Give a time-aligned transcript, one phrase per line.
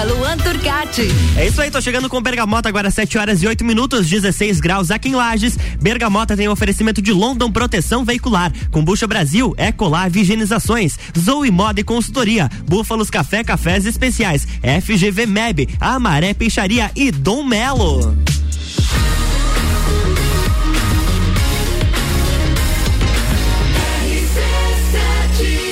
[0.00, 1.08] arroba Luan Turcati.
[1.36, 4.90] É isso aí, tô chegando com Bergamota agora 7 horas e 8 minutos, 16 graus
[4.90, 5.58] aqui em Lages.
[5.80, 12.50] Bergamota tem oferecimento de London Proteção Veicular, Combucha Brasil, Ecolar Higienizações, Zoe Moda e Consultoria,
[12.66, 14.46] Búfalos Café Cafés Especiais,
[14.82, 18.16] FGV MEB, Amaré Peixaria e Dom Melo.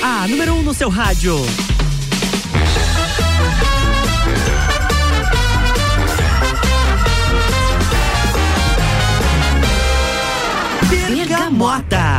[0.02, 1.36] A número 1 um no seu rádio.
[11.28, 12.17] Bergamota.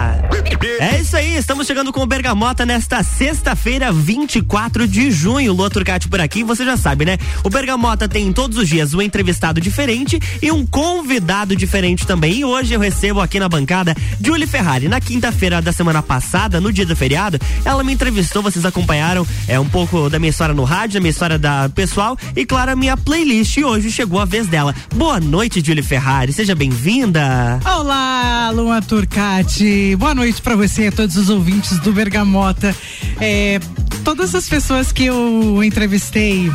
[0.62, 5.54] É isso aí, estamos chegando com o Bergamota nesta sexta-feira, 24 de junho.
[5.54, 7.18] Lua Turcati por aqui, você já sabe, né?
[7.46, 12.40] O Bergamota tem todos os dias um entrevistado diferente e um convidado diferente também.
[12.40, 14.90] E hoje eu recebo aqui na bancada Julie Ferrari.
[14.90, 19.60] Na quinta-feira da semana passada, no dia do feriado, ela me entrevistou, vocês acompanharam é
[19.60, 22.76] um pouco da minha história no rádio, da minha história da pessoal e claro, a
[22.76, 23.56] minha playlist.
[23.58, 24.76] E hoje chegou a vez dela.
[24.94, 26.34] Boa noite, Julie Ferrari.
[26.34, 27.60] Seja bem-vinda.
[27.64, 29.96] Olá, Lua Turcati.
[29.96, 32.76] Boa noite para você, todos os ouvintes do Bergamota.
[33.22, 33.60] É,
[34.04, 36.52] todas as pessoas que eu entrevistei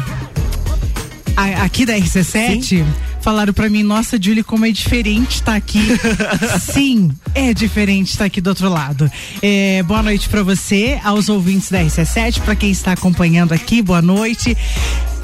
[1.36, 2.86] a, aqui da RC7 Sim.
[3.20, 5.78] falaram para mim, nossa, Julie, como é diferente estar tá aqui.
[6.60, 9.08] Sim, é diferente estar tá aqui do outro lado.
[9.40, 14.02] É, boa noite para você, aos ouvintes da RC7, para quem está acompanhando aqui, boa
[14.02, 14.56] noite.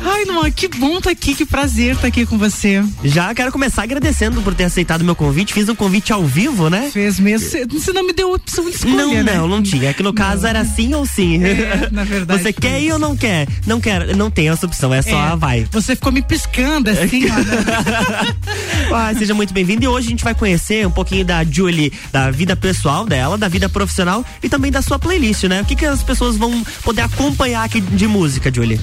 [0.02, 2.82] Ai, Luan, que bom estar tá aqui, que prazer estar tá aqui com você.
[3.04, 5.52] Já quero começar agradecendo por ter aceitado meu convite.
[5.52, 6.90] Fiz um convite ao vivo, né?
[6.92, 7.48] Fez mesmo.
[7.70, 9.34] Você não me deu opção de escolha, Não, né?
[9.34, 9.90] não, não tinha.
[9.90, 10.50] É que no caso não.
[10.50, 11.42] era sim ou sim.
[11.44, 12.42] É, na verdade.
[12.42, 13.46] Você quer ir ou não quer?
[13.66, 15.66] Não quer, não tem essa opção, é só é, vai.
[15.70, 18.94] Você ficou me piscando assim, ó.
[18.96, 19.84] ah, seja muito bem-vindo.
[19.84, 23.48] E hoje a gente vai conhecer um pouquinho da Julie, da vida pessoal dela, da
[23.48, 25.60] vida profissional e também da sua playlist, né?
[25.60, 28.80] O que, que as pessoas vão poder acompanhar aqui de música, Julie?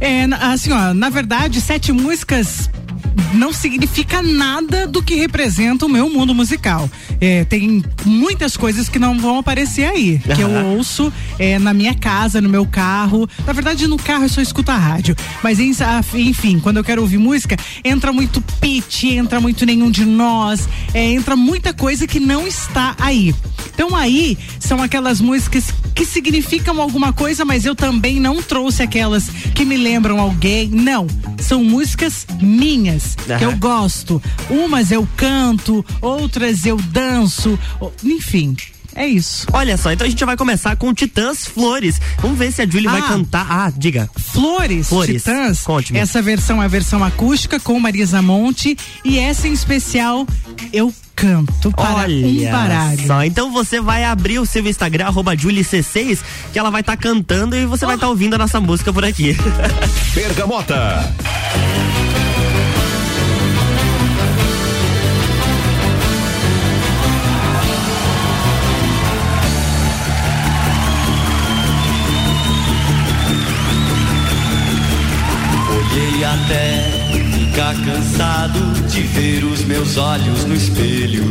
[0.00, 2.68] É, assim, ó, na verdade, sete músicas
[3.34, 6.88] não significa nada do que representa o meu mundo musical.
[7.20, 11.94] É, tem muitas coisas que não vão aparecer aí, que eu ouço é, na minha
[11.94, 13.28] casa, no meu carro.
[13.46, 15.16] Na verdade, no carro eu só escuto a rádio.
[15.42, 20.68] Mas enfim, quando eu quero ouvir música, entra muito pitch, entra muito nenhum de nós,
[20.92, 23.34] é, entra muita coisa que não está aí.
[23.74, 29.30] Então aí são aquelas músicas que significam alguma coisa, mas eu também não trouxe aquelas
[29.54, 30.68] que me lembram alguém.
[30.68, 31.06] Não,
[31.40, 33.38] são músicas minhas uhum.
[33.38, 34.22] que eu gosto.
[34.50, 37.58] Umas eu canto, outras eu danço,
[38.04, 38.54] enfim.
[38.96, 39.46] É isso.
[39.52, 42.00] Olha só, então a gente vai começar com Titãs Flores.
[42.18, 43.46] Vamos ver se a Julie ah, vai cantar.
[43.48, 44.08] Ah, diga.
[44.16, 45.22] Flores, Flores.
[45.22, 45.60] Titãs.
[45.60, 45.98] Conte-me.
[45.98, 50.26] Essa versão é a versão acústica com Marisa Monte e essa em especial
[50.72, 53.06] eu canto para Olha um baralho.
[53.06, 53.22] Só.
[53.24, 56.20] Então você vai abrir o seu Instagram, arroba JulieC6,
[56.52, 57.88] que ela vai estar tá cantando e você oh.
[57.88, 59.36] vai estar tá ouvindo a nossa música por aqui.
[60.14, 61.14] Bergamota.
[76.46, 76.90] Até
[77.32, 81.24] ficar cansado de ver os meus olhos no espelho.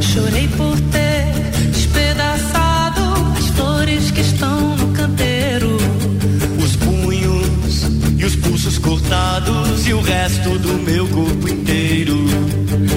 [0.00, 1.26] Chorei por ter
[1.70, 3.00] despedaçado
[3.38, 5.76] as flores que estão no canteiro.
[6.58, 7.82] Os punhos
[8.16, 12.24] e os pulsos cortados e o resto do meu corpo inteiro.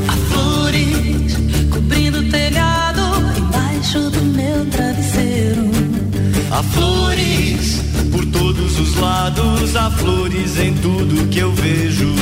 [0.07, 1.35] Há flores
[1.69, 3.01] cobrindo o telhado
[3.37, 5.69] embaixo do meu travesseiro.
[6.51, 12.13] Há flores por todos os lados, há flores em tudo que eu vejo.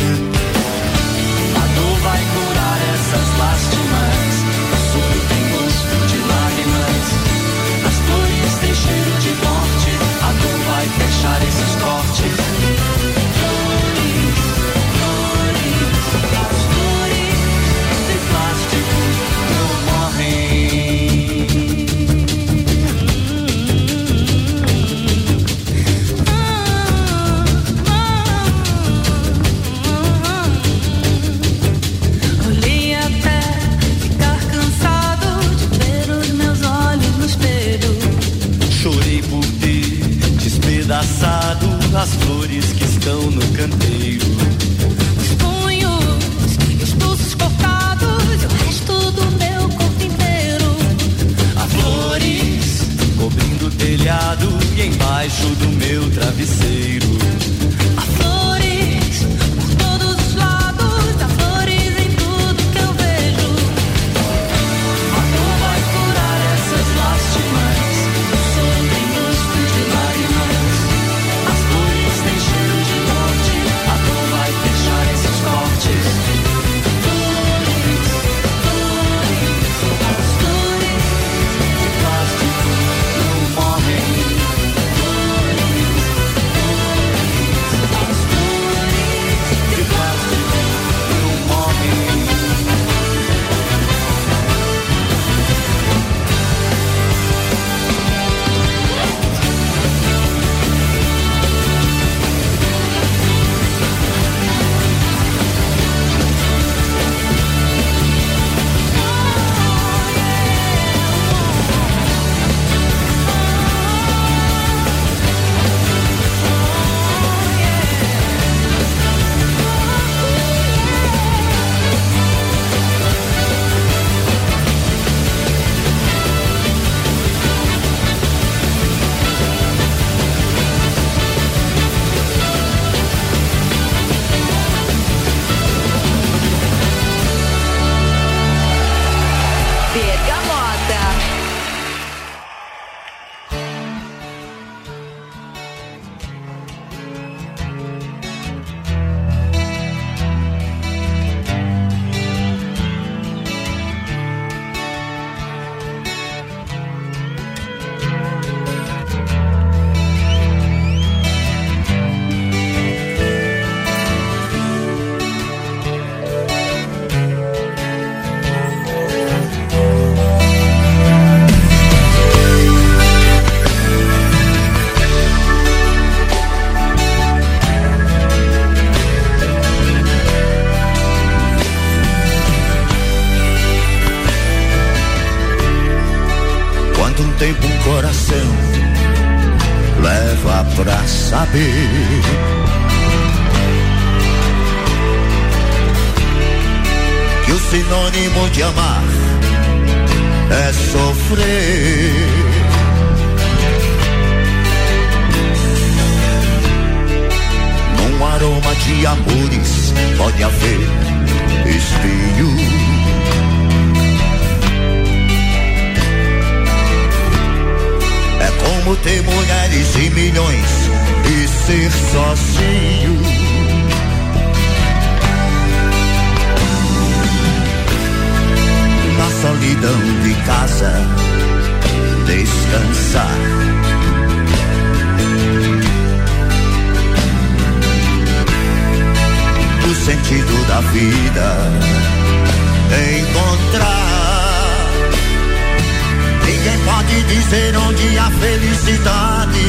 [247.31, 249.59] dizer onde a felicidade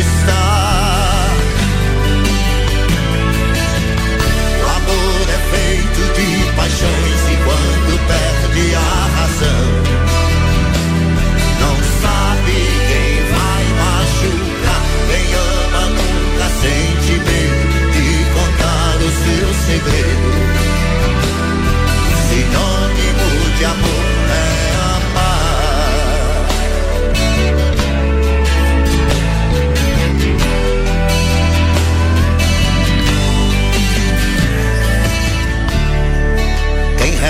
[0.00, 0.59] está.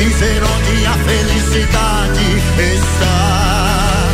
[0.00, 2.24] dizer onde a felicidade
[2.74, 4.08] está.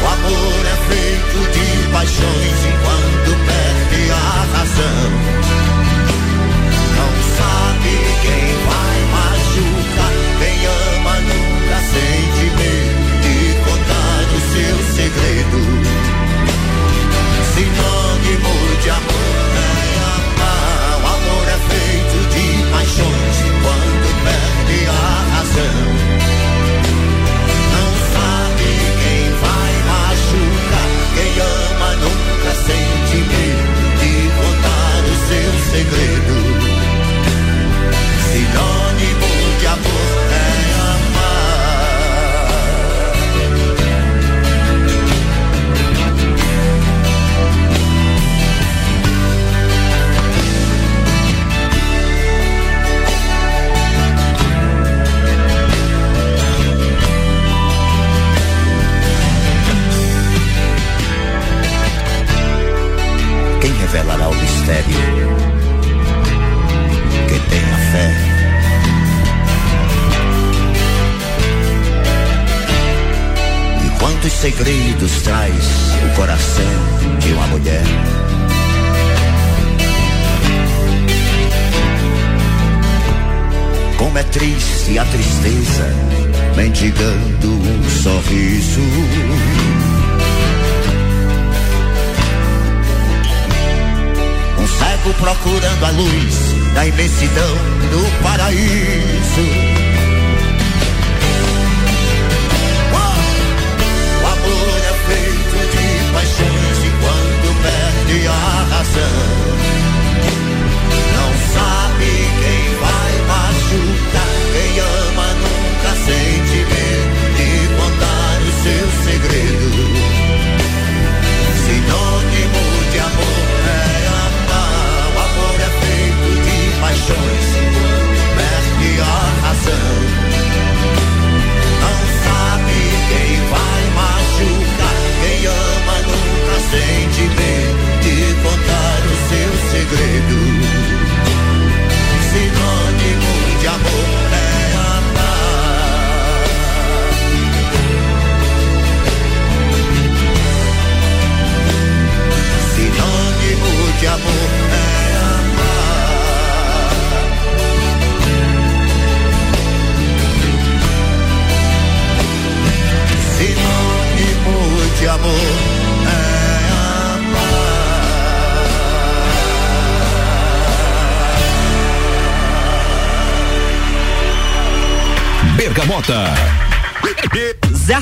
[0.00, 5.57] O amor é feito de paixões enquanto perde a razão.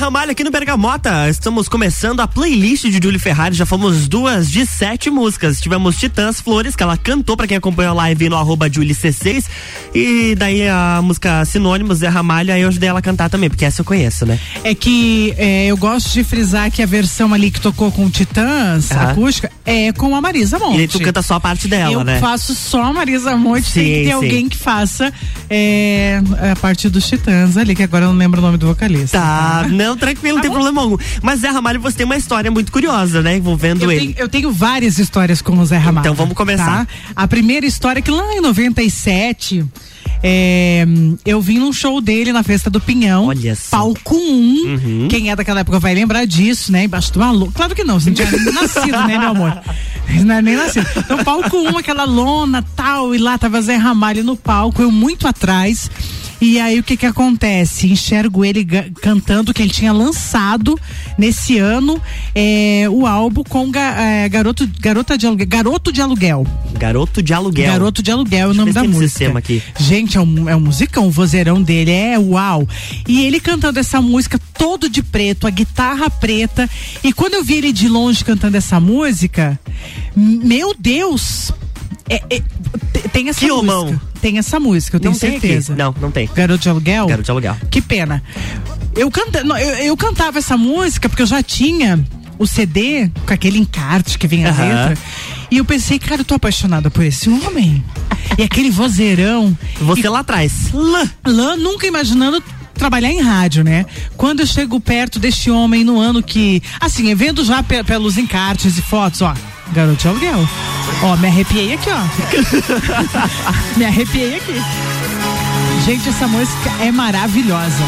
[0.06, 1.30] Ramalho aqui no Bergamota.
[1.30, 3.54] Estamos começando a playlist de Julie Ferrari.
[3.54, 5.58] Já fomos duas de sete músicas.
[5.58, 9.46] Tivemos Titãs Flores, que ela cantou para quem acompanhou a live no arroba JulieC6.
[9.94, 13.64] E daí a música Sinônimo, Zé Ramalho, aí eu ajudei ela a cantar também, porque
[13.64, 14.38] essa eu conheço, né?
[14.62, 18.90] É que é, eu gosto de frisar que a versão ali que tocou com Titãs,
[18.90, 19.12] Aham.
[19.12, 20.82] acústica, é com a Marisa Monte.
[20.82, 22.20] E tu canta só a parte dela, eu né?
[22.20, 24.12] faço só a Marisa Monte, tem Sim, que ter sim.
[24.12, 25.10] alguém que faça
[25.48, 26.20] é,
[26.52, 29.18] a parte dos Titãs ali, que agora eu não lembro o nome do vocalista.
[29.18, 30.65] Tá, não, tranquilo, não tem Tá bom.
[30.72, 30.96] Problema algum.
[31.22, 33.36] Mas Zé Ramalho, você tem uma história muito curiosa, né?
[33.36, 34.00] Envolvendo Eu ele.
[34.00, 36.04] tenho, eu tenho várias histórias com o Zé Ramalho.
[36.06, 36.86] Então vamos começar.
[36.86, 36.88] tá?
[37.14, 39.64] A primeira história é que lá em 97,
[40.22, 40.86] é,
[41.24, 43.26] eu vim num show dele na festa do Pinhão.
[43.26, 43.76] Olha só.
[43.76, 44.18] Palco 1.
[44.18, 45.08] Uhum.
[45.08, 46.84] Quem é daquela época vai lembrar disso, né?
[46.84, 47.50] Embaixo do alô.
[47.54, 49.60] Claro que não, você não tinha nem nascido, né, meu amor?
[50.24, 50.86] Não era nem nascido.
[50.96, 55.26] Então, palco 1, aquela lona tal, e lá tava Zé Ramalho no palco, eu muito
[55.28, 55.90] atrás.
[56.40, 57.90] E aí o que que acontece?
[57.90, 58.64] Enxergo ele
[59.00, 60.78] cantando que ele tinha lançado
[61.16, 62.00] nesse ano
[62.34, 66.46] é, o álbum com ga- é, garoto, garota de aluguel, garoto de aluguel.
[66.78, 67.66] Garoto de aluguel.
[67.72, 69.38] Garoto de aluguel é o nome da música.
[69.38, 69.62] aqui.
[69.78, 72.68] Gente, é um, é um musicão, o vozeirão dele é uau.
[73.08, 76.68] E ele cantando essa música todo de preto, a guitarra preta.
[77.02, 79.58] E quando eu vi ele de longe cantando essa música,
[80.14, 81.50] meu Deus!
[82.08, 82.40] É- é-
[82.92, 84.00] te- tem essa música.
[84.20, 85.74] Tem essa música, eu tenho não certeza.
[85.76, 86.28] Não, não tem.
[86.34, 87.06] Garoto de aluguel?
[87.06, 87.56] Garoto de aluguel.
[87.70, 88.22] Que pena.
[88.94, 92.02] Eu, canta, eu, eu cantava essa música porque eu já tinha
[92.38, 94.64] o CD com aquele encarte que vem a Aham.
[94.88, 94.98] letra.
[95.50, 97.84] E eu pensei, cara, eu tô apaixonada por esse homem.
[98.38, 99.56] e aquele vozeirão.
[99.80, 100.52] Você lá atrás.
[100.72, 101.08] Lá.
[101.26, 102.42] Lá nunca imaginando
[102.74, 103.86] trabalhar em rádio, né?
[104.16, 108.76] Quando eu chego perto deste homem no ano que, assim, vendo já pe- pelos encartes
[108.76, 109.34] e fotos, ó,
[109.72, 110.48] garoto de aluguel.
[111.02, 112.00] Ó, me arrepiei aqui, ó.
[113.76, 114.62] me arrepiei aqui.
[115.84, 117.82] Gente, essa música é maravilhosa.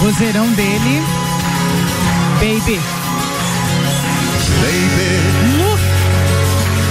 [0.00, 1.02] Vozeirão dele.
[2.38, 2.80] Baby.
[4.60, 5.78] Baby, Nu.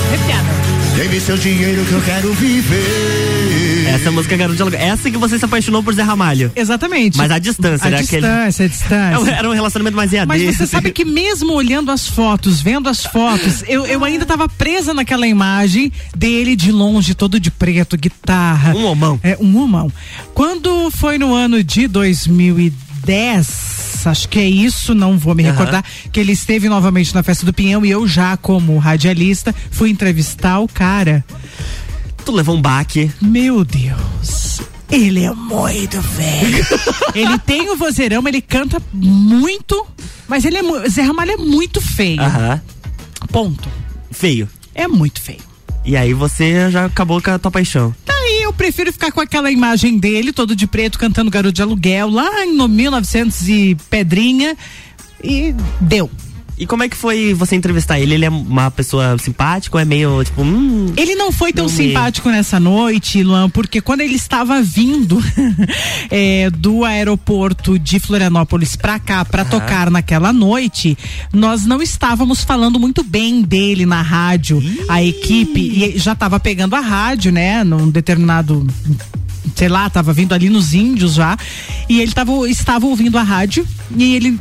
[0.08, 0.65] Arrepiada.
[0.96, 3.86] Dê-me seu dinheiro que eu quero viver.
[3.94, 4.80] Essa música é Garoto de aluguel.
[4.82, 6.52] Essa que você se apaixonou por Zé Ramalho.
[6.56, 7.18] Exatamente.
[7.18, 7.98] Mas a distância, a né?
[8.00, 9.32] Aquele- distância, a É um- distância.
[9.40, 10.28] Era um relacionamento mais EAD.
[10.28, 14.48] Mas você sabe que mesmo olhando as fotos, vendo as fotos, eu, eu ainda tava
[14.50, 18.74] presa naquela imagem dele de longe, todo de preto, guitarra.
[18.76, 19.20] Um homão.
[19.24, 19.92] É, um homão.
[20.34, 25.52] Quando foi no ano de 2010, acho que é isso, não vou me Aham.
[25.52, 29.90] recordar, que ele esteve novamente na festa do Pinhão e eu já, como radialista, fui
[29.90, 31.24] entrevistar o cara.
[32.24, 33.12] Tu levou um baque.
[33.22, 34.62] Meu Deus.
[34.92, 36.66] Ele é muito velho.
[37.14, 39.86] ele tem o vozeirão, ele canta muito,
[40.28, 42.22] mas ele é Zé Ramalho é muito feio.
[42.22, 42.62] Aham.
[43.32, 43.70] Ponto.
[44.12, 44.48] Feio.
[44.74, 45.55] É muito feio.
[45.86, 47.96] E aí você já acabou com a tua paixão.
[48.06, 52.10] Daí eu prefiro ficar com aquela imagem dele, todo de preto, cantando Garoto de Aluguel,
[52.10, 54.58] lá em no 1900 e pedrinha.
[55.24, 56.10] E deu.
[56.58, 58.14] E como é que foi você entrevistar ele?
[58.14, 60.94] Ele é uma pessoa simpática ou é meio, tipo, hum.
[60.96, 65.22] Ele não foi tão simpático nessa noite, Luan, porque quando ele estava vindo
[66.10, 70.98] é, do aeroporto de Florianópolis pra cá pra tocar naquela noite,
[71.34, 76.76] nós não estávamos falando muito bem dele na rádio, a equipe e já estava pegando
[76.76, 78.66] a rádio, né, num determinado
[79.56, 81.38] sei lá, tava vindo ali nos índios já,
[81.90, 84.40] e ele tava, estava ouvindo a rádio, e ele,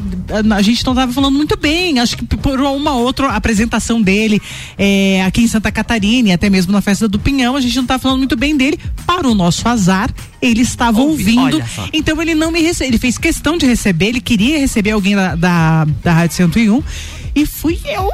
[0.57, 4.41] a, gente não tava falando muito bem, acho que por uma outra apresentação dele,
[4.79, 7.87] é, aqui em Santa Catarina, e até mesmo na festa do Pinhão, a gente não
[7.87, 12.35] tava falando muito bem dele, para o nosso azar, ele estava Ouvi- ouvindo, então ele
[12.35, 16.13] não me recebeu, ele fez questão de receber, ele queria receber alguém da, da, da
[16.13, 16.83] Rádio 101,
[17.35, 18.09] e fui eu.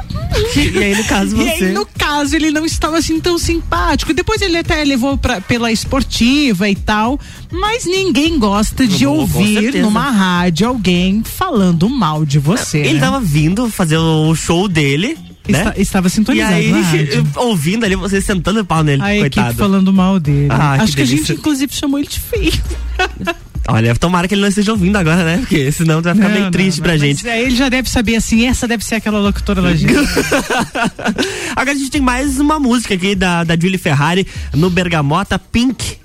[0.55, 1.65] E aí, no caso, E você.
[1.65, 4.13] aí, no caso, ele não estava assim tão simpático.
[4.13, 7.19] Depois ele até levou pra, pela esportiva e tal.
[7.51, 12.79] Mas ninguém gosta de Não, com ouvir numa rádio alguém falando mal de você.
[12.79, 12.99] Ele né?
[12.99, 15.59] tava vindo fazer o show dele, né?
[15.67, 16.53] Esta- estava E sintonizado.
[16.53, 17.27] aí, na rádio.
[17.35, 19.55] ouvindo ali, você sentando o pau nele, A coitado.
[19.57, 20.47] falando mal dele.
[20.49, 22.53] Ah, que Acho que, a gente, inclusive, chamou ele de feio.
[23.73, 25.37] Olha, tomara que ele não esteja ouvindo agora, né?
[25.37, 27.25] Porque senão vai ficar Não, bem não, triste não, pra gente.
[27.27, 29.93] aí ele já deve saber assim, essa deve ser aquela locutora da gente.
[31.55, 35.97] Agora a gente tem mais uma música aqui da, da Julie Ferrari no Bergamota Pink.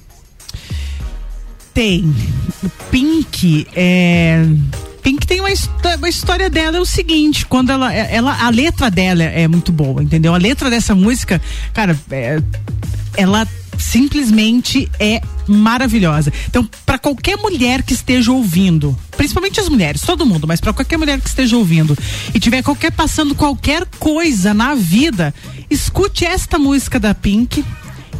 [1.75, 2.15] Tem.
[2.91, 4.47] Pink é.
[5.03, 5.49] Pink tem uma,
[5.99, 8.45] uma história dela, é o seguinte, quando ela, ela.
[8.45, 10.35] A letra dela é muito boa, entendeu?
[10.35, 11.41] A letra dessa música,
[11.73, 12.41] cara, é-
[13.17, 13.47] ela
[13.79, 16.33] simplesmente é maravilhosa.
[16.49, 20.97] Então, para qualquer mulher que esteja ouvindo, principalmente as mulheres, todo mundo, mas para qualquer
[20.97, 21.97] mulher que esteja ouvindo
[22.35, 25.35] e tiver qualquer passando qualquer coisa na vida,
[25.71, 27.65] escute esta música da Pink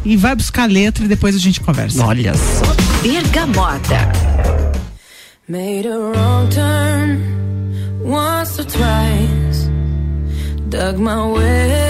[0.05, 2.05] e vai buscar a letra e depois a gente conversa.
[2.05, 2.75] Olha só.
[3.01, 4.11] Bergamota.
[5.49, 7.21] Made a wrong turn
[8.03, 9.69] once or twice.
[10.69, 11.86] Dug my way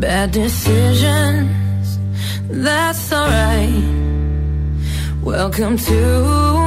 [0.00, 1.98] Bad decisions,
[2.48, 3.84] that's alright.
[5.22, 6.59] Welcome to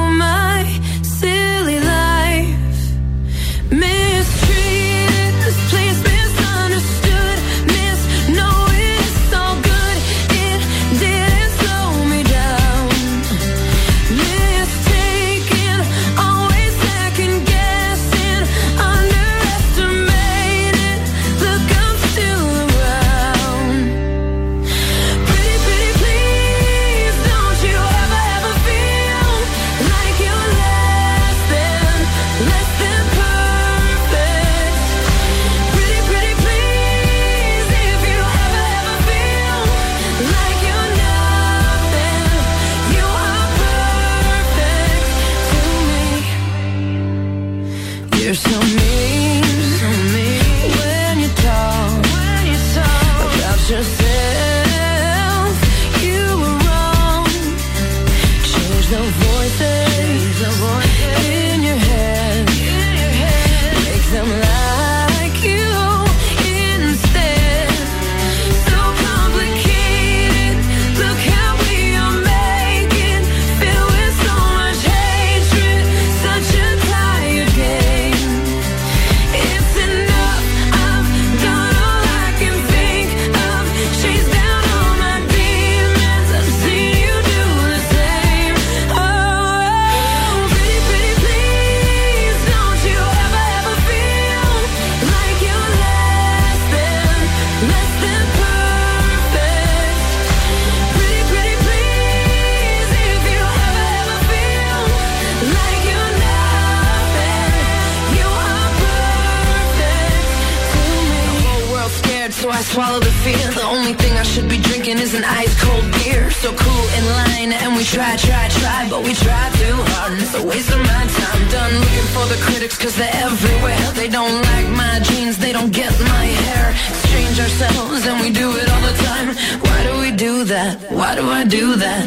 [117.62, 120.80] and we try, try, try, but we try too hard, and it's a waste of
[120.80, 121.40] my time.
[121.50, 123.84] Done looking for the critics, cause they're everywhere.
[123.92, 126.70] They don't like my jeans, they don't get my hair.
[126.70, 129.28] Exchange ourselves, and we do it all the time.
[129.66, 130.90] Why do we do that?
[130.90, 132.04] Why do I do that?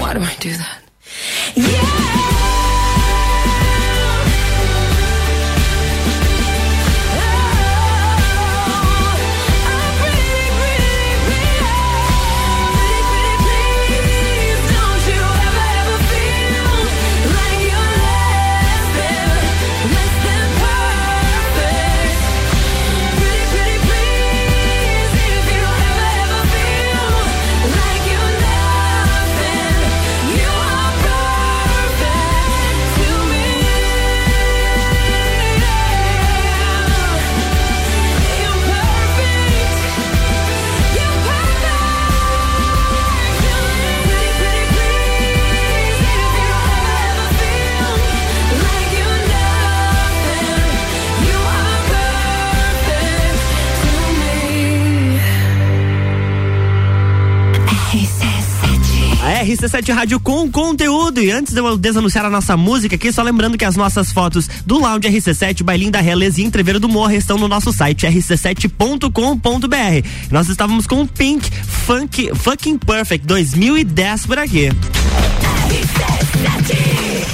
[0.00, 0.78] Why do I do that?
[1.54, 2.37] You
[59.44, 61.20] RC7 Rádio com conteúdo.
[61.20, 64.48] E antes de eu desanunciar a nossa música aqui, só lembrando que as nossas fotos
[64.66, 70.08] do Lounge RC7, Bailinho da Releza e Entreveiro do Morro estão no nosso site rc7.com.br.
[70.30, 74.68] Nós estávamos com o Pink Funk Fucking Perfect 2010 por aqui.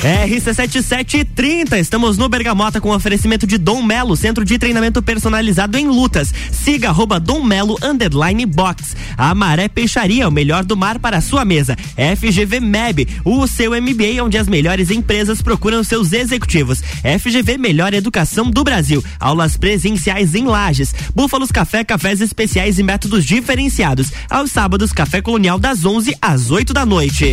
[0.05, 6.33] RC7730, estamos no Bergamota com oferecimento de Dom Melo, centro de treinamento personalizado em lutas.
[6.53, 8.95] Siga arroba Dom Melo underline box.
[9.17, 11.75] A Maré Peixaria, o melhor do mar para a sua mesa.
[12.19, 16.83] FGV MEB, o seu MBA onde as melhores empresas procuram seus executivos.
[17.19, 19.03] FGV Melhor Educação do Brasil.
[19.19, 20.95] Aulas presenciais em Lages.
[21.15, 24.13] Búfalos Café, cafés especiais e métodos diferenciados.
[24.29, 27.33] Aos sábados, Café Colonial das 11 às 8 da noite.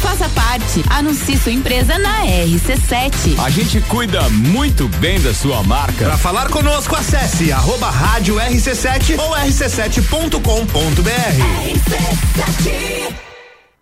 [0.00, 0.84] Faça parte.
[0.88, 3.38] Anuncie sua empresa na RC7.
[3.38, 6.06] A gente cuida muito bem da sua marca.
[6.06, 10.38] Para falar conosco, acesse arroba rádio RC7 ou rc7.com.br.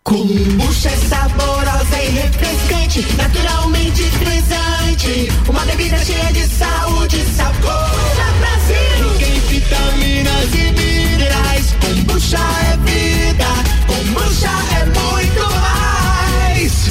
[0.02, 5.32] Kombucha é saborosa e refrescante, naturalmente frisante.
[5.48, 7.90] Uma bebida cheia de saúde e sabor.
[8.38, 9.08] Brasil.
[9.18, 11.74] Rica em vitaminas e minerais.
[11.80, 13.46] Kombucha é vida.
[13.86, 14.50] Kombucha
[14.80, 15.25] é muito.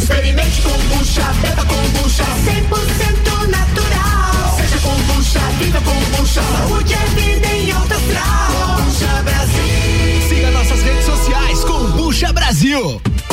[0.06, 2.26] Experimente kombucha, beba kombucha.
[2.46, 4.56] 100% natural.
[4.56, 6.44] Seja kombucha, viva kombucha.
[6.44, 8.78] Saúde é vida em alta astral.
[8.78, 10.30] Kombucha Brasil.
[10.30, 13.02] Siga nossas redes sociais, Kombucha Brasil.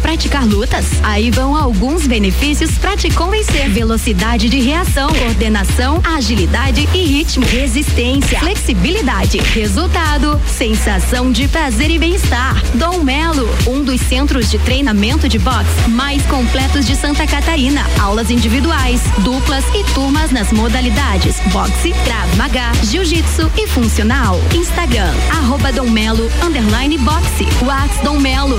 [0.00, 0.86] praticar lutas?
[1.02, 8.38] Aí vão alguns benefícios para te convencer: velocidade de reação, coordenação, agilidade e ritmo, resistência,
[8.38, 12.60] flexibilidade, resultado, sensação de prazer e bem-estar.
[12.74, 17.84] Dom Melo, um dos centros de treinamento de boxe mais completos de Santa Catarina.
[18.00, 24.40] Aulas individuais, duplas e turmas nas modalidades boxe, Krav Maga, jiu-jitsu e funcional.
[24.54, 27.46] Instagram, arroba Dom Melo, underline boxe.
[27.64, 28.58] Wax Dom Melo,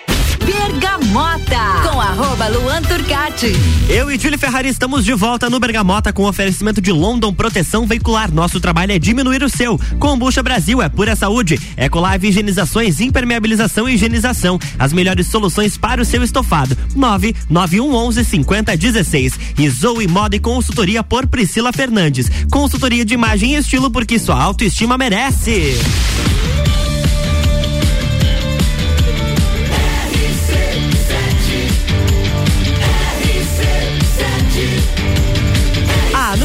[0.51, 3.53] Bergamota, com arroba Luan Turcati.
[3.87, 8.29] Eu e Julie Ferrari estamos de volta no Bergamota com oferecimento de London Proteção Veicular.
[8.29, 9.79] Nosso trabalho é diminuir o seu.
[9.97, 11.57] Combucha Brasil é pura saúde.
[11.77, 14.59] Ecolive Higienizações, impermeabilização e higienização.
[14.77, 16.77] As melhores soluções para o seu estofado.
[16.95, 19.39] 99111 5016.
[19.57, 22.29] E Moda e Consultoria por Priscila Fernandes.
[22.51, 25.79] Consultoria de imagem e estilo porque sua autoestima merece.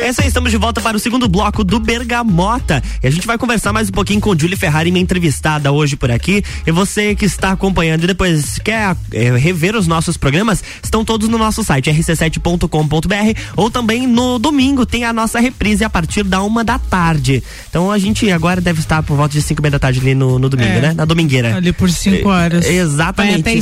[0.00, 2.82] É isso aí, estamos de volta para o segundo bloco do Bergamota.
[3.02, 6.10] E a gente vai conversar mais um pouquinho com Julie Ferrari, minha entrevistada hoje por
[6.10, 6.42] aqui.
[6.66, 11.28] E você que está acompanhando e depois quer é, rever os nossos programas, estão todos
[11.28, 16.42] no nosso site, rc7.com.br, ou também no domingo tem a nossa reprise a partir da
[16.42, 17.42] uma da tarde.
[17.68, 20.14] Então a gente agora deve estar por volta de cinco e meia da tarde ali
[20.14, 20.80] no, no domingo, É.
[20.80, 20.92] né?
[20.94, 21.56] Na domingueira.
[21.56, 22.64] Ali por cinco horas.
[22.66, 23.42] É, exatamente.
[23.42, 23.60] Vai até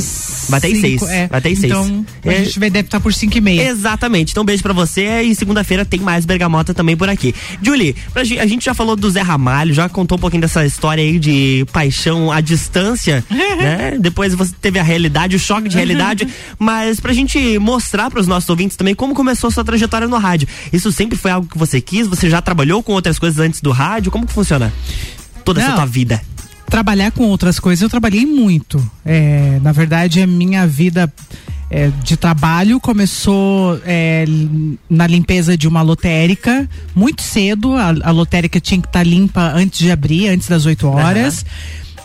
[0.49, 1.11] Vai até cinco, seis.
[1.11, 1.27] é.
[1.27, 1.63] Vai até seis.
[1.65, 2.43] Então, a É.
[2.45, 3.69] gente vai, deve estar por cinco e meia.
[3.69, 4.31] Exatamente.
[4.31, 7.33] Então, beijo pra você e segunda-feira tem mais mais Bergamota também por aqui.
[7.61, 11.19] Julie, a gente já falou do Zé Ramalho, já contou um pouquinho dessa história aí
[11.19, 13.97] de paixão à distância, né?
[13.99, 18.49] Depois você teve a realidade, o choque de realidade, mas pra gente mostrar pros nossos
[18.49, 20.47] ouvintes também como começou a sua trajetória no rádio.
[20.71, 22.07] Isso sempre foi algo que você quis?
[22.07, 24.11] Você já trabalhou com outras coisas antes do rádio?
[24.11, 24.71] Como que funciona
[25.43, 25.75] toda essa Não.
[25.77, 26.21] tua vida?
[26.69, 28.81] trabalhar com outras coisas, eu trabalhei muito.
[29.03, 31.11] É, na verdade, a minha vida
[31.71, 34.25] é, de trabalho começou é,
[34.89, 37.75] na limpeza de uma lotérica, muito cedo.
[37.75, 41.45] A, a lotérica tinha que estar limpa antes de abrir, antes das 8 horas.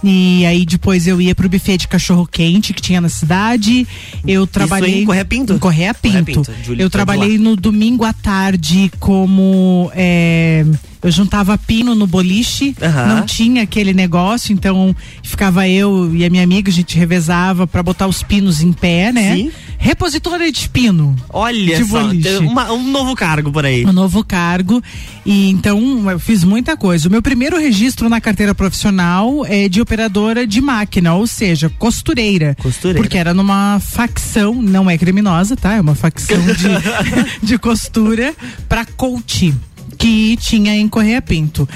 [0.05, 3.87] E aí depois eu ia pro buffet de cachorro quente que tinha na cidade.
[4.27, 5.55] Eu trabalhei em Correia Pinto?
[5.55, 6.43] Em Correia Correia Pinto.
[6.43, 10.65] Pinto, Júlia, Eu trabalhei no domingo à tarde como é,
[11.03, 13.07] eu juntava pino no boliche, Aham.
[13.07, 17.83] não tinha aquele negócio, então ficava eu e a minha amiga, a gente revezava pra
[17.83, 19.37] botar os pinos em pé, né?
[19.37, 19.53] Sim.
[19.87, 21.15] Repositora de pino.
[21.33, 22.01] Olha de só,
[22.41, 23.87] uma- um novo cargo por aí.
[23.87, 24.83] Um novo cargo.
[25.25, 27.09] E então eu fiz muita coisa.
[27.09, 32.57] O meu primeiro registro na carteira profissional é de operadora de máquina, ou seja, costureira.
[32.61, 32.99] Costureira.
[33.01, 35.75] Porque era numa facção, não é criminosa, tá?
[35.75, 36.67] É uma facção de,
[37.47, 38.35] de costura
[38.69, 39.55] pra coach
[39.97, 41.67] que tinha em Correia Pinto.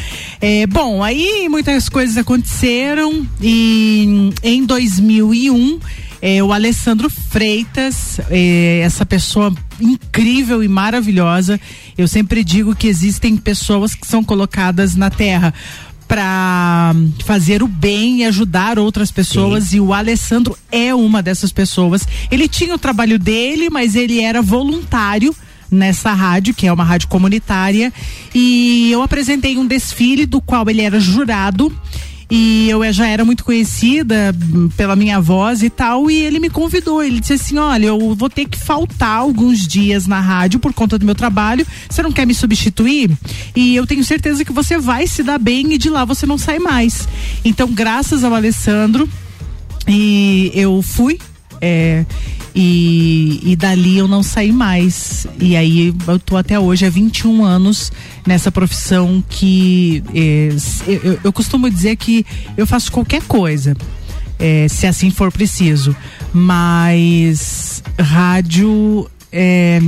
[0.41, 5.79] É, bom, aí muitas coisas aconteceram e em 2001
[6.23, 11.61] é, o Alessandro Freitas, é, essa pessoa incrível e maravilhosa.
[11.97, 15.55] Eu sempre digo que existem pessoas que são colocadas na Terra
[16.07, 16.93] para
[17.25, 22.07] fazer o bem e ajudar outras pessoas e o Alessandro é uma dessas pessoas.
[22.31, 25.33] Ele tinha o trabalho dele, mas ele era voluntário
[25.71, 27.93] nessa rádio, que é uma rádio comunitária,
[28.35, 31.73] e eu apresentei um desfile do qual ele era jurado.
[32.31, 36.49] E eu já era muito conhecida hum, pela minha voz e tal, e ele me
[36.49, 37.03] convidou.
[37.03, 40.97] Ele disse assim: Olha, eu vou ter que faltar alguns dias na rádio por conta
[40.97, 41.67] do meu trabalho.
[41.89, 43.11] Você não quer me substituir?
[43.57, 46.39] E eu tenho certeza que você vai se dar bem e de lá você não
[46.39, 47.09] sai mais.
[47.45, 49.09] Então, graças ao Alessandro,
[49.89, 51.19] e eu fui.
[51.61, 52.05] é,
[52.55, 55.27] e, e dali eu não saí mais.
[55.39, 57.93] E aí eu tô até hoje, há 21 anos,
[58.27, 60.49] nessa profissão que é,
[60.87, 62.25] eu- eu costumo dizer que
[62.57, 63.77] eu faço qualquer coisa.
[64.43, 65.95] é, se assim for preciso.
[66.33, 69.07] Mas rádio.
[69.31, 69.79] é,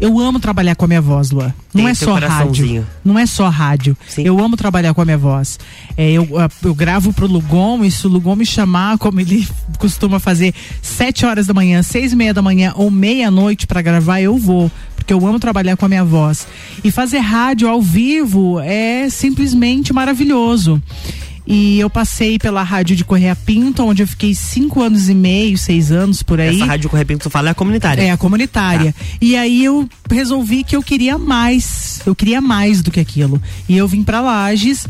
[0.00, 1.54] eu amo trabalhar com a minha voz, Lua.
[1.74, 2.86] Não Tem é só rádio.
[3.04, 3.96] Não é só rádio.
[4.16, 5.58] Eu amo trabalhar com a minha voz.
[5.96, 6.26] É, eu,
[6.64, 9.46] eu gravo pro Lugon e se o Lugon me chamar, como ele
[9.78, 14.20] costuma fazer, sete horas da manhã, seis e meia da manhã ou meia-noite pra gravar,
[14.20, 14.70] eu vou.
[14.96, 16.46] Porque eu amo trabalhar com a minha voz.
[16.82, 20.82] E fazer rádio ao vivo é simplesmente maravilhoso.
[21.52, 25.58] E eu passei pela rádio de Correia Pinto, onde eu fiquei cinco anos e meio,
[25.58, 26.54] seis anos por aí.
[26.54, 28.02] Essa rádio Correia Pinto tu fala é a comunitária.
[28.02, 28.94] É, a comunitária.
[29.20, 32.02] E aí eu resolvi que eu queria mais.
[32.06, 33.42] Eu queria mais do que aquilo.
[33.68, 34.86] E eu vim pra Lages.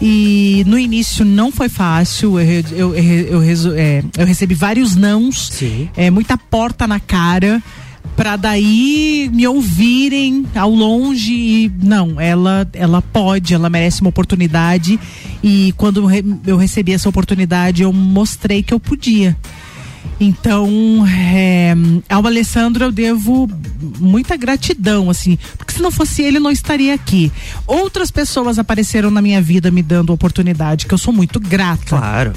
[0.00, 2.38] E no início não foi fácil.
[2.38, 5.48] Eu, eu, eu, eu reso- é, eu recebi vários nãos.
[5.96, 7.60] É, muita porta na cara.
[8.16, 15.00] Pra daí me ouvirem ao longe e não, ela ela pode, ela merece uma oportunidade
[15.42, 19.36] e quando eu re- eu recebi essa oportunidade eu mostrei que eu podia.
[20.20, 21.74] Então, é,
[22.08, 23.50] ao Alessandro eu devo
[23.98, 27.32] muita gratidão, assim, porque se não fosse ele, não estaria aqui.
[27.66, 31.84] Outras pessoas apareceram na minha vida me dando oportunidade, que eu sou muito grata.
[31.98, 32.32] Claro.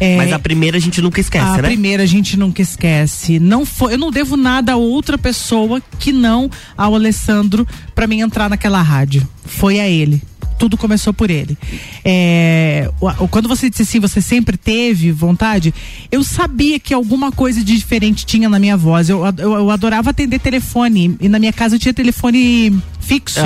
[0.00, 1.62] É, Mas a primeira a gente nunca esquece, a né?
[1.62, 3.38] primeira a gente nunca esquece.
[3.38, 8.20] Não foi, eu não devo nada a outra pessoa que não ao Alessandro para mim
[8.20, 9.26] entrar naquela rádio.
[9.44, 10.22] Foi a ele.
[10.58, 11.58] Tudo começou por ele.
[12.04, 12.88] É,
[13.30, 15.74] quando você disse assim, você sempre teve vontade,
[16.10, 19.08] eu sabia que alguma coisa de diferente tinha na minha voz.
[19.08, 21.16] Eu, eu, eu adorava atender telefone.
[21.20, 23.40] E na minha casa eu tinha telefone fixo.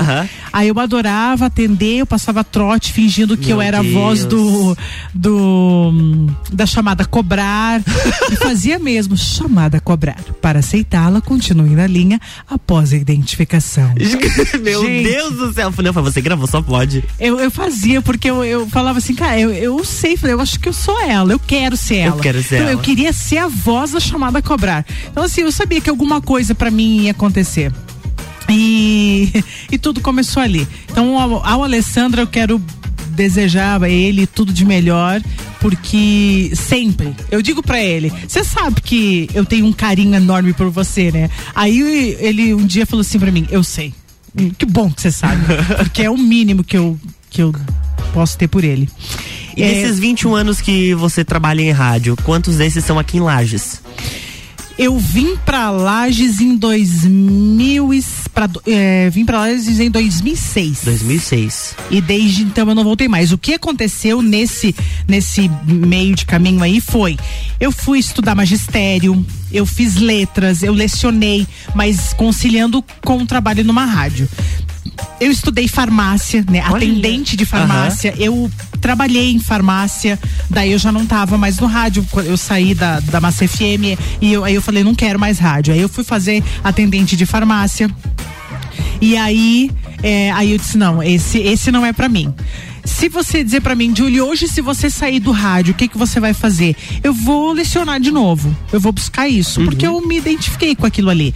[0.53, 4.29] Aí eu adorava atender, eu passava trote fingindo que Meu eu era a voz Deus.
[4.75, 4.77] do
[5.15, 7.83] do da chamada cobrar
[8.31, 10.17] e fazia mesmo chamada cobrar.
[10.41, 13.93] Para aceitá-la, continue na linha após a identificação.
[14.63, 15.73] Meu Gente, Deus do céu.
[15.83, 17.03] Não, foi você gravou, só pode.
[17.19, 20.69] Eu, eu fazia porque eu, eu falava assim, cara, eu, eu sei, eu acho que
[20.69, 22.21] eu sou ela, eu quero ser Eu ela.
[22.23, 22.83] quero ser então, eu ela.
[22.83, 24.85] queria ser a voz da chamada cobrar.
[25.11, 27.73] Então assim, eu sabia que alguma coisa pra mim ia acontecer.
[28.49, 29.33] E,
[29.71, 30.67] e tudo começou ali.
[30.91, 32.61] Então, ao, ao Alessandro, eu quero
[33.11, 35.23] desejar a ele tudo de melhor,
[35.61, 40.69] porque sempre, eu digo pra ele, você sabe que eu tenho um carinho enorme por
[40.69, 41.31] você, né?
[41.55, 41.81] Aí
[42.21, 43.95] ele um dia falou assim pra mim, eu sei.
[44.39, 45.43] Hum, Que bom que você sabe,
[45.79, 46.99] porque é o mínimo que eu,
[47.31, 47.55] que eu
[48.13, 48.89] posso ter por ele.
[49.57, 53.21] E É, desses 21 anos que você trabalha em rádio, quantos desses são aqui em
[53.21, 53.81] Lages?
[54.79, 60.83] Eu vim pra Lages em 2000 e, pra, é, vim pra Lages em 2006.
[60.85, 61.75] 2006.
[61.91, 63.33] E desde então eu não voltei mais.
[63.33, 64.75] O que aconteceu nesse
[65.09, 67.17] nesse meio de caminho aí foi,
[67.59, 73.87] eu fui estudar magistério, eu fiz letras, eu lecionei, mas conciliando com o trabalho numa
[73.87, 74.29] rádio.
[75.21, 76.61] Eu estudei farmácia, né?
[76.61, 78.15] Atendente de farmácia.
[78.19, 80.19] Eu trabalhei em farmácia,
[80.49, 82.07] daí eu já não tava mais no rádio.
[82.25, 85.75] Eu saí da, da Massa FM e eu, aí eu falei, não quero mais rádio.
[85.75, 87.91] Aí eu fui fazer atendente de farmácia.
[89.01, 89.71] E aí,
[90.03, 92.35] é, aí eu disse, não, esse, esse não é pra mim.
[92.87, 95.99] Se você dizer pra mim, Julie, hoje se você sair do rádio, o que que
[95.99, 96.77] você vai fazer?
[97.03, 98.57] Eu vou lecionar de novo.
[98.73, 101.35] Eu vou buscar isso, porque eu me identifiquei com aquilo ali.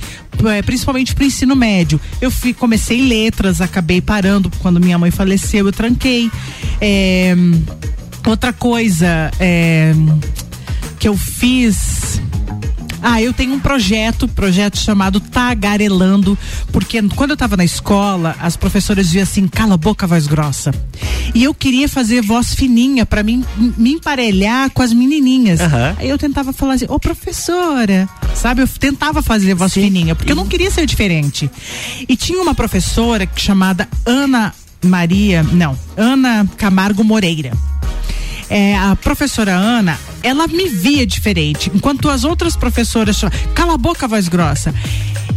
[0.48, 2.00] É, principalmente pro ensino médio.
[2.20, 6.30] Eu fui, comecei letras, acabei parando quando minha mãe faleceu, eu tranquei.
[6.80, 7.34] É,
[8.26, 9.92] outra coisa é,
[10.98, 12.20] que eu fiz.
[13.02, 16.36] Ah, eu tenho um projeto, projeto chamado Tagarelando,
[16.72, 20.72] porque quando eu tava na escola, as professoras diziam assim, cala a boca, voz grossa.
[21.34, 25.60] E eu queria fazer voz fininha pra mim me emparelhar com as menininhas.
[25.60, 25.96] Aham.
[25.98, 28.62] Aí eu tentava falar assim, ô professora, sabe?
[28.62, 31.50] Eu tentava fazer voz fininha, porque eu não queria ser diferente.
[32.08, 37.52] E tinha uma professora chamada Ana Maria, não, Ana Camargo Moreira
[38.50, 43.20] é, a professora Ana, ela me via diferente, enquanto as outras professoras
[43.54, 44.74] cala a boca, voz grossa.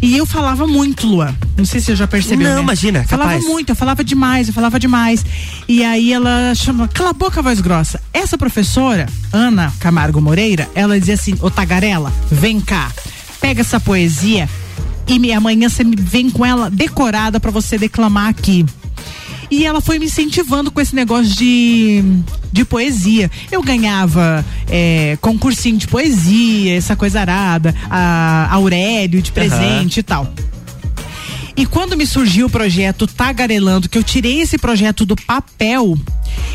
[0.02, 1.34] E eu falava muito, Luan.
[1.56, 2.50] Não sei se você já percebeu.
[2.50, 2.62] Não, né?
[2.62, 3.46] imagina, Falava capaz.
[3.46, 5.26] muito, eu falava demais, eu falava demais.
[5.66, 8.02] E aí ela chamava, cala a boca, voz grossa.
[8.12, 12.92] Essa professora, Ana Camargo Moreira, ela dizia assim, ô Tagarela, vem cá,
[13.40, 14.50] pega essa poesia
[15.08, 18.66] e me, amanhã você me vem com ela decorada pra você declamar aqui.
[19.54, 22.04] E ela foi me incentivando com esse negócio de,
[22.52, 23.30] de poesia.
[23.52, 30.34] Eu ganhava é, concursinho de poesia, essa coisa arada, a Aurélio de presente e tal.
[31.56, 36.00] E quando me surgiu o projeto Tagarelando, que eu tirei esse projeto do papel,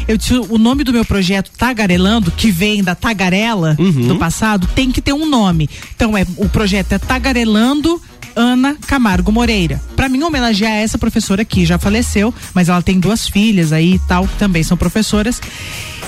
[0.09, 3.77] eu disse, o nome do meu projeto Tagarelando, que vem da tagarela
[4.09, 5.71] do passado, tem que ter um nome.
[5.95, 8.03] Então é o projeto é Tagarelando
[8.41, 9.81] Ana Camargo Moreira.
[9.97, 13.99] Pra mim homenagear essa professora que já faleceu, mas ela tem duas filhas aí e
[14.01, 15.41] tal, que também são professoras.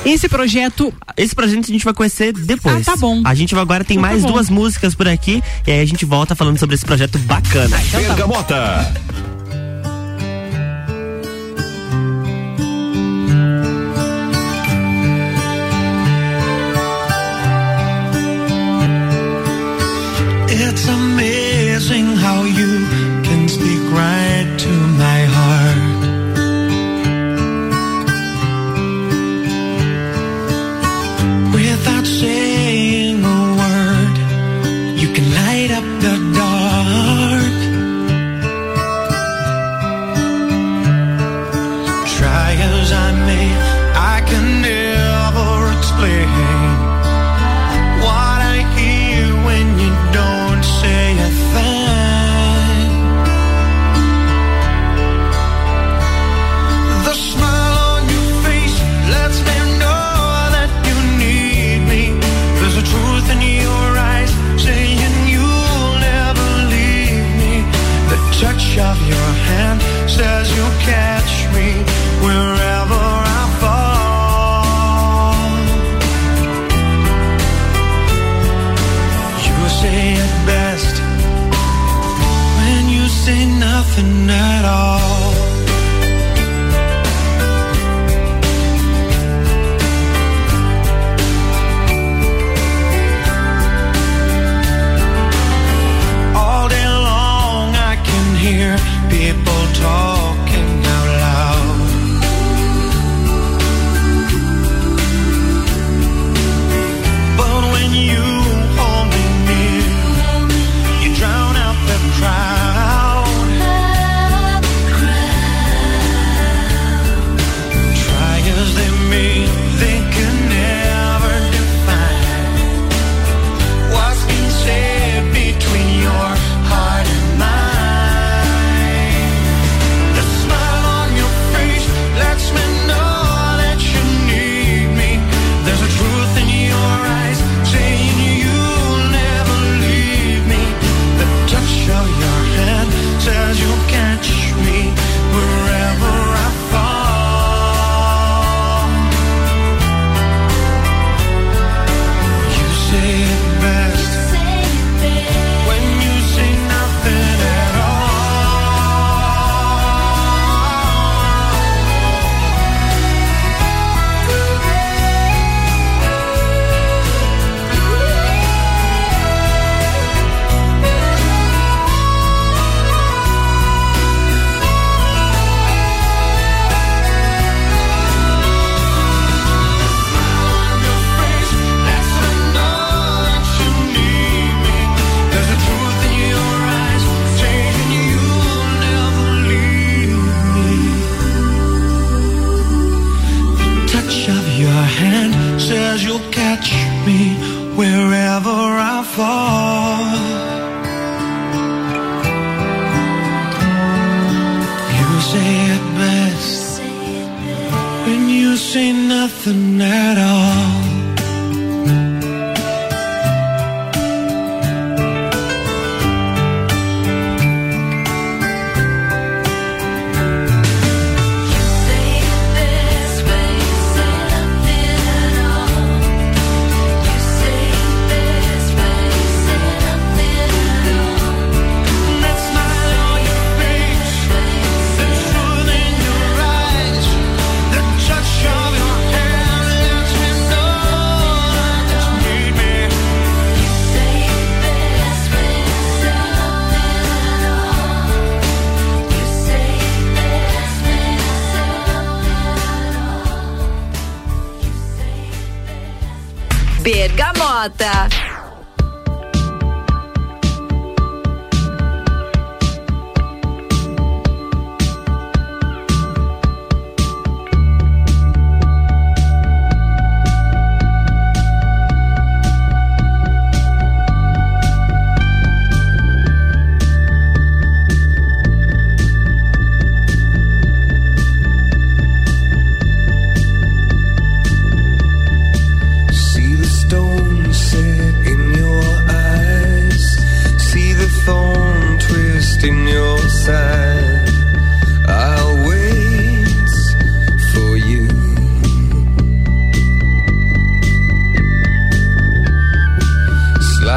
[0.05, 2.89] Esse projeto Esse projeto a gente vai conhecer depois.
[2.89, 3.21] Ah, tá bom.
[3.25, 4.33] A gente vai- agora tem tá mais bom.
[4.33, 7.77] duas músicas por aqui e aí a gente volta falando sobre esse projeto bacana.
[7.89, 8.93] então tá Bergamota.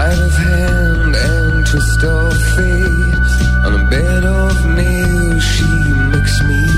[0.04, 5.64] Sleight of hand and twist of fate On a bed of nails she
[6.12, 6.73] makes me.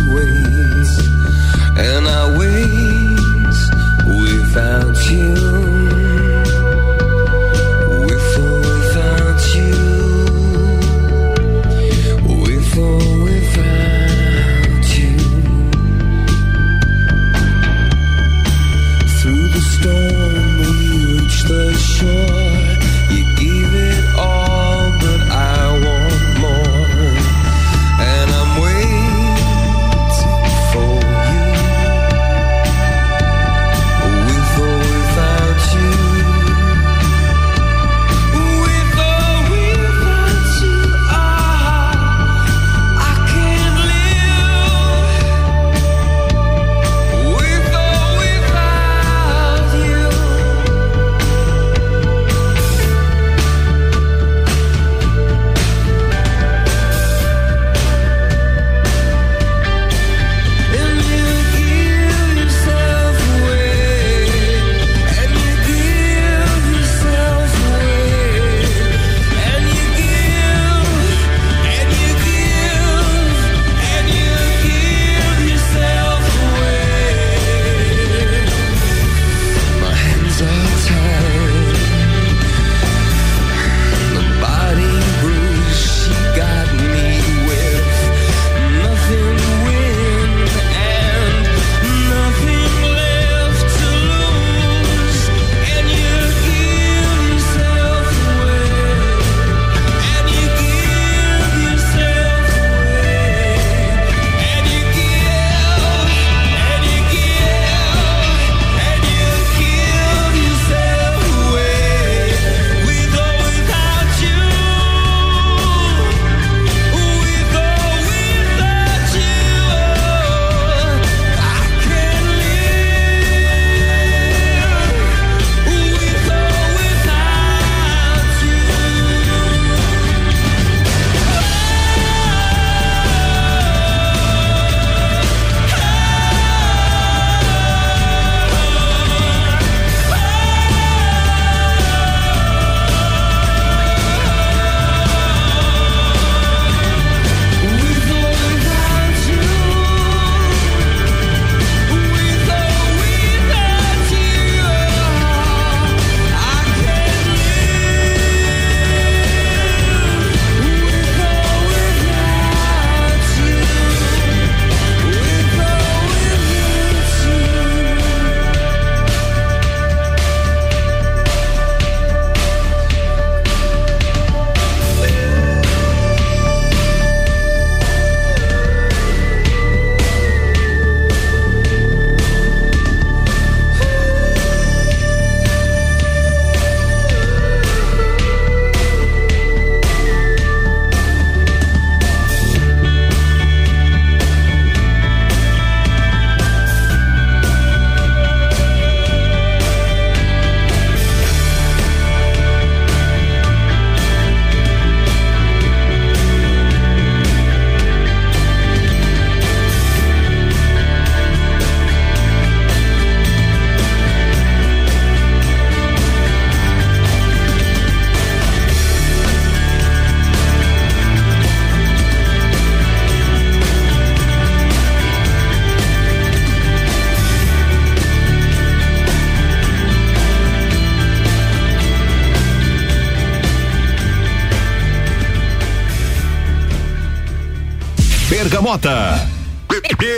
[238.66, 239.22] Bergamota.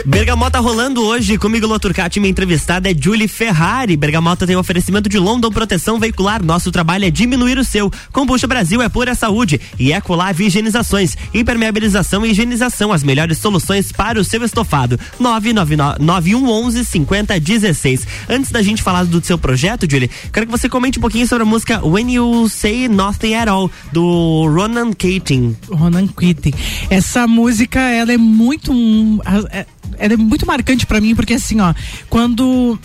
[0.04, 2.18] Bergamota rolando hoje comigo, Loturcati.
[2.20, 3.96] Minha entrevistada é Julie Ferrari.
[3.96, 6.42] Bergamota tem um oferecimento de London Proteção Veicular.
[6.44, 7.90] Nosso trabalho é diminuir o seu.
[8.12, 9.60] Combucha Brasil é pura saúde.
[9.78, 11.16] E Ecolave Higienizações.
[11.34, 12.92] Impermeabilização e higienização.
[12.92, 14.98] As melhores soluções para o seu estofado.
[15.18, 18.06] 999 5016.
[18.28, 21.42] Antes da gente falar do seu projeto, Julie, quero que você comente um pouquinho sobre
[21.42, 25.56] a música When You Say Nothing at All, do Ronan Keating.
[25.70, 26.52] Ronan Keating.
[26.90, 28.72] Essa música, ela é muito.
[29.24, 29.66] a- é-
[29.98, 31.74] é muito marcante pra mim, porque assim, ó,
[32.08, 32.78] quando.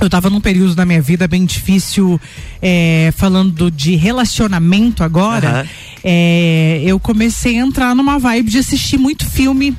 [0.00, 2.18] Eu tava num período da minha vida bem difícil,
[2.62, 5.48] é, falando de relacionamento agora.
[5.48, 5.68] Aham.
[6.02, 9.76] é, eu comecei a entrar numa vibe de assistir muito filme.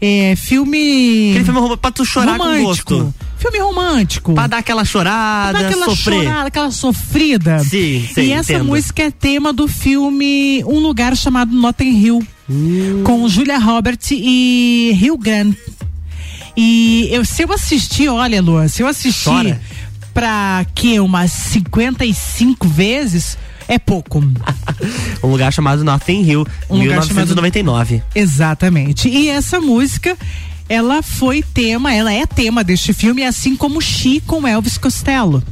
[0.00, 1.30] É, filme.
[1.30, 2.94] Aquele filme pra tu chorar com romântico.
[2.94, 3.14] gosto.
[3.38, 4.34] Filme romântico.
[4.34, 6.22] Pra dar aquela chorada, Pra dar aquela sofrer.
[6.24, 7.58] chorada, aquela sofrida.
[7.60, 8.66] Sim, sim, E essa entendo.
[8.66, 13.02] música é tema do filme Um Lugar Chamado Notting Hill, Hum.
[13.04, 15.54] com Julia Roberts e Hugh Grant.
[16.56, 19.60] E eu, se eu assistir, olha, Luan, se eu assistir Chora.
[20.14, 23.36] pra que umas 55 vezes,
[23.68, 24.22] é pouco.
[25.22, 28.02] Um lugar chamado Notting Hill, Um lugar 1999.
[28.14, 29.08] Exatamente.
[29.08, 30.16] E essa música,
[30.68, 35.42] ela foi tema, ela é tema deste filme, assim como She com Elvis Costello.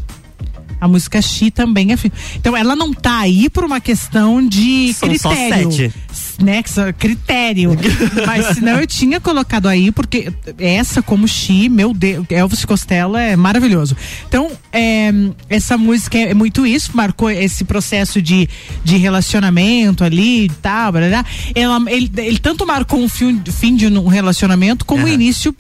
[0.85, 2.15] A música She também é filme.
[2.37, 5.73] Então ela não tá aí por uma questão de São só critério.
[5.73, 5.95] sete.
[6.43, 7.71] Né, só- critério.
[8.27, 13.35] Mas senão eu tinha colocado aí, porque essa como She, meu Deus, Elvis Costello é
[13.35, 13.97] maravilhoso.
[14.29, 15.11] Então, é,
[15.49, 18.47] essa música é muito isso, marcou esse processo de,
[18.85, 21.25] de relacionamento ali e tal, blá,
[21.55, 25.55] Ela, ele, ele tanto marcou um fim, fim de um relacionamento como o início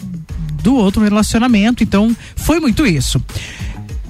[0.63, 1.83] do outro relacionamento.
[1.83, 3.23] Então, foi muito isso.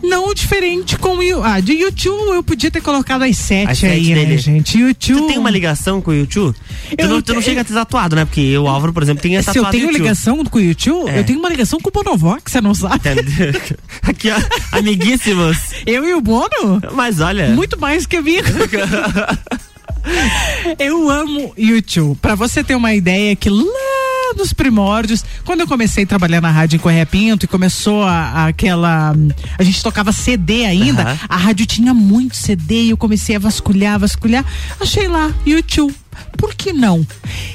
[0.09, 4.27] Não diferente com o ah, de YouTube eu podia ter colocado as sete, sete aí,
[4.27, 4.79] né, gente?
[4.79, 5.21] YouTube.
[5.23, 6.55] Tu tem uma ligação com o YouTube?
[6.55, 8.25] Tu, Eu não, tu não chega a ter tatuado, né?
[8.25, 11.21] Porque o Álvaro, por exemplo, tem Se eu tenho ligação com o YouTube, É.
[11.21, 13.01] eu tenho uma ligação com o Bonovox, você não sabe?
[14.03, 15.57] Aqui, ó, amiguíssimos.
[15.87, 16.81] Eu e o Bono?
[16.93, 17.49] Mas olha.
[17.49, 18.49] Muito mais que amigo.
[20.79, 22.19] eu amo YouTube.
[22.21, 23.65] Pra você ter uma ideia que lá
[24.37, 28.13] nos primórdios, quando eu comecei a trabalhar na rádio em Correia Pinto e começou a,
[28.13, 29.15] a- aquela.
[29.59, 31.19] A gente tocava CD ainda, Aham.
[31.29, 34.45] a rádio tinha muito CD e eu comecei a vasculhar, vasculhar.
[34.81, 35.95] Achei lá, YouTube.
[36.39, 37.05] Por que não?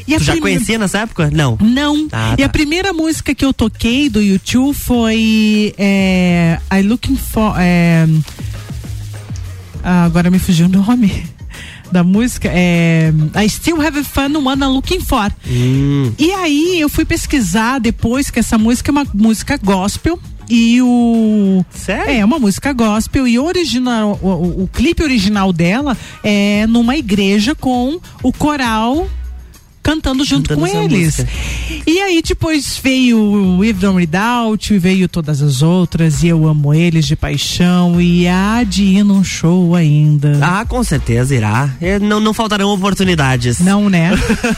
[0.08, 1.30] E Tu já primeira- conhecia nessa época?
[1.32, 1.58] Não.
[1.62, 2.08] Não.
[2.12, 2.52] Ah, E a tá.
[2.52, 7.54] primeira música que eu toquei do YouTube foi é, I Looking For.
[7.58, 8.06] é,
[9.84, 11.24] ah, agora me fugiu o nome
[11.92, 12.50] da música.
[12.52, 13.12] É,
[13.44, 15.32] I Still Have Fun One I'm Looking For.
[15.48, 16.12] Hum.
[16.18, 20.20] E aí eu fui pesquisar depois que essa música é uma música gospel.
[20.52, 21.64] E o.
[21.70, 22.12] Sério?
[22.12, 23.28] É uma música gospel.
[23.28, 29.08] E original, o, o- o clipe original dela é numa igreja com o coral
[29.90, 31.18] cantando junto Cantando com eles.
[31.18, 31.28] música.
[31.88, 36.76] E aí depois veio o If Don't Redoubt, veio todas as outras, e eu amo
[36.76, 40.38] eles de paixão, e há de ir num show ainda.
[40.44, 41.72] Ah, com certeza irá.
[41.82, 43.60] É, não, não faltarão oportunidades.
[43.62, 44.12] Não, né?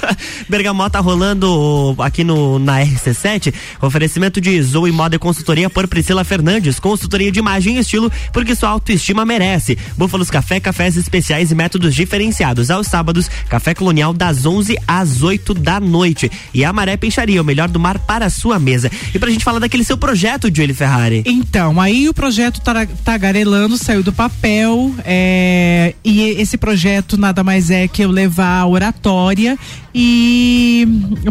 [0.49, 6.77] Bergamota rolando aqui no na RC7, oferecimento de Zoe Moda e Consultoria por Priscila Fernandes,
[6.77, 9.77] consultoria de imagem e estilo, porque sua autoestima merece.
[9.97, 12.69] Búfalos Café, cafés especiais e métodos diferenciados.
[12.69, 16.31] Aos sábados, café colonial das 11 às 8 da noite.
[16.53, 18.89] E a Maré Peixaria, o melhor do mar para a sua mesa.
[19.13, 21.23] E pra gente falar daquele seu projeto, Julie Ferrari.
[21.25, 27.69] Então, aí o projeto Tara- Tagarelando saiu do papel é, e esse projeto nada mais
[27.69, 29.57] é que eu levar a oratória
[29.93, 30.87] e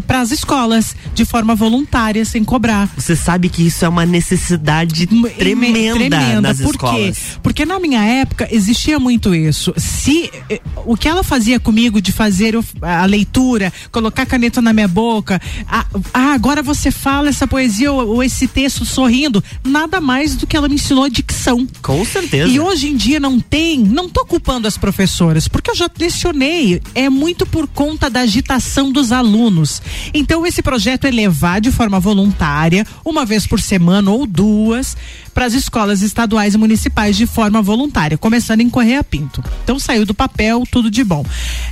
[0.07, 2.89] para as escolas de forma voluntária, sem cobrar.
[2.97, 5.07] Você sabe que isso é uma necessidade
[5.39, 7.19] tremenda, nas Por escolas.
[7.19, 7.39] quê?
[7.43, 9.73] Porque na minha época existia muito isso.
[9.77, 14.73] Se eh, o que ela fazia comigo de fazer a leitura, colocar a caneta na
[14.73, 20.37] minha boca, ah, agora você fala essa poesia ou, ou esse texto sorrindo, nada mais
[20.37, 21.67] do que ela me ensinou a dicção.
[21.83, 22.51] Com certeza.
[22.51, 26.81] E hoje em dia não tem, não tô culpando as professoras, porque eu já lecionei,
[26.95, 28.50] é muito por conta da agitação
[28.93, 29.81] dos alunos.
[30.13, 34.97] Então esse projeto é levar de forma voluntária, uma vez por semana ou duas,
[35.33, 39.43] para as escolas estaduais e municipais de forma voluntária, começando em Correia Pinto.
[39.63, 41.25] Então saiu do papel, tudo de bom.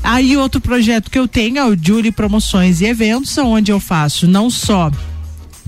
[0.03, 4.29] Aí outro projeto que eu tenho é o Julie Promoções e Eventos, onde eu faço
[4.29, 4.91] não só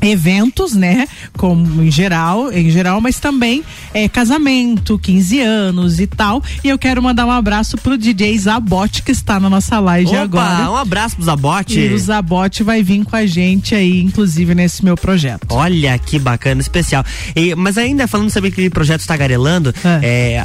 [0.01, 1.07] eventos, né?
[1.37, 6.43] Como em geral, em geral, mas também é, casamento, 15 anos e tal.
[6.65, 10.21] E eu quero mandar um abraço pro DJ Zabote que está na nossa live Opa,
[10.21, 10.71] agora.
[10.71, 11.79] um abraço pro Zabote.
[11.79, 15.47] E o Zabote vai vir com a gente aí, inclusive nesse meu projeto.
[15.51, 17.05] Olha que bacana, especial.
[17.35, 20.45] E, mas ainda falando sobre aquele projeto Tagarelando, é,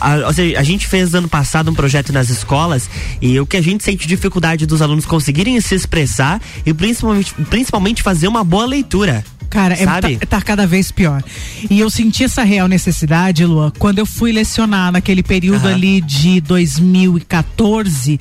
[0.00, 2.88] a, ou seja, a gente fez ano passado um projeto nas escolas
[3.20, 8.02] e o que a gente sente dificuldade dos alunos conseguirem se expressar e principalmente, principalmente
[8.02, 9.24] fazer uma boa leitura.
[9.50, 11.22] Cara, é, tá, tá, cada vez pior.
[11.70, 15.74] E eu senti essa real necessidade, Lua, quando eu fui lecionar naquele período uhum.
[15.74, 18.20] ali de 2014.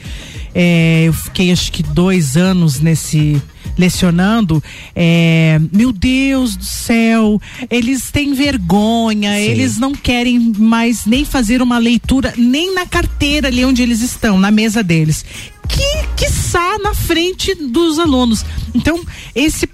[0.55, 3.41] É, eu fiquei acho que dois anos nesse
[3.77, 4.63] lecionando,
[4.95, 9.43] é, meu Deus do céu, eles têm vergonha, Sim.
[9.43, 14.39] eles não querem mais nem fazer uma leitura, nem na carteira ali onde eles estão,
[14.39, 15.23] na mesa deles.
[15.67, 16.27] Que, que
[16.87, 18.45] na frente dos alunos.
[18.73, 19.03] Então,
[19.35, 19.69] esse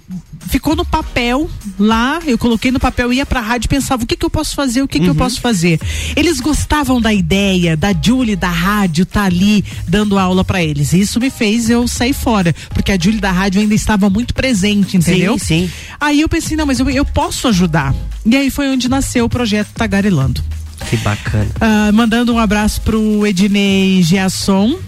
[0.48, 4.16] ficou no papel lá, eu coloquei no papel, ia pra rádio e pensava o que
[4.16, 5.04] que eu posso fazer, o que uhum.
[5.04, 5.80] que eu posso fazer.
[6.16, 10.92] Eles gostavam da ideia da Julie da rádio tá ali dando aula para eles.
[10.92, 14.96] Isso me fez eu sair fora, porque a Julie da rádio ainda estava muito presente,
[14.96, 15.38] entendeu?
[15.38, 15.70] Sim, sim.
[16.00, 17.94] Aí eu pensei, não, mas eu, eu posso ajudar.
[18.24, 20.42] E aí foi onde nasceu o projeto Tagarelando.
[20.88, 21.48] Que bacana.
[21.56, 24.78] Uh, mandando um abraço pro Ednei Giasson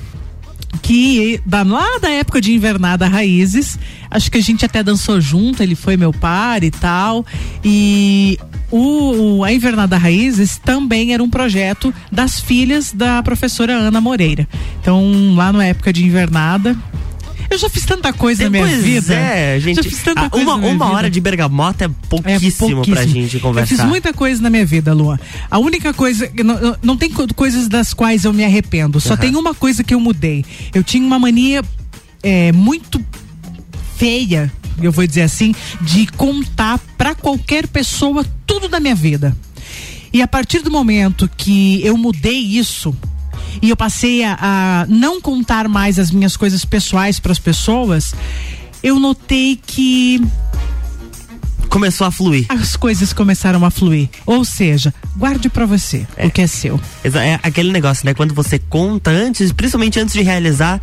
[0.83, 3.79] que da, lá da época de Invernada Raízes,
[4.11, 7.25] acho que a gente até dançou junto, ele foi meu par e tal.
[7.65, 8.39] E
[8.71, 14.49] o, a Invernada Raízes também era um projeto das filhas da professora Ana Moreira.
[14.81, 16.77] Então, lá na época de Invernada,
[17.51, 19.15] eu já fiz tanta coisa na minha vida.
[19.15, 19.77] É, gente.
[19.77, 23.07] Já fiz tanta ah, coisa uma, uma hora de bergamota é pouquíssimo, é pouquíssimo pra
[23.07, 23.75] gente conversar.
[23.75, 25.19] Eu fiz muita coisa na minha vida, Lua.
[25.51, 26.31] A única coisa.
[26.45, 29.01] Não, não tem coisas das quais eu me arrependo.
[29.01, 29.17] Só uhum.
[29.17, 30.45] tem uma coisa que eu mudei.
[30.75, 31.63] Eu tinha uma mania
[32.23, 33.05] é, muito
[33.97, 39.37] feia, eu vou dizer assim, de contar para qualquer pessoa tudo da minha vida.
[40.13, 42.95] E a partir do momento que eu mudei isso,
[43.63, 48.15] e eu passei a, a não contar mais as minhas coisas pessoais para as pessoas,
[48.83, 50.21] eu notei que
[51.69, 52.47] começou a fluir.
[52.49, 54.09] As coisas começaram a fluir.
[54.25, 56.27] Ou seja, guarde para você é.
[56.27, 56.81] o que é seu.
[57.05, 58.15] É aquele negócio, né?
[58.15, 60.81] Quando você conta antes, principalmente antes de realizar,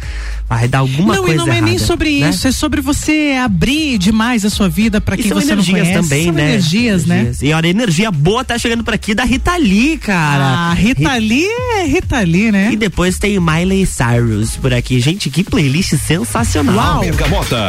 [0.48, 2.30] vai dar alguma não, coisa Não, e não errada, é nem sobre né?
[2.30, 5.94] isso, é sobre você abrir demais a sua vida para quem você não conhece.
[5.94, 6.50] também, são né?
[6.50, 7.20] energias, né?
[7.22, 7.48] energias, né?
[7.50, 10.44] E olha, energia boa tá chegando por aqui da Rita Lee, cara.
[10.44, 12.72] Ah, Rita Lee é Rita Lee, né?
[12.72, 15.00] E depois tem Miley Cyrus por aqui.
[15.00, 16.76] Gente, que playlist sensacional.
[16.76, 17.00] Uau.
[17.02, 17.68] Bergamota.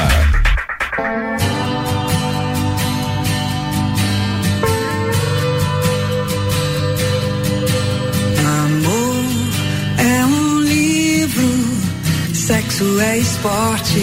[12.75, 14.03] Sexo é esporte,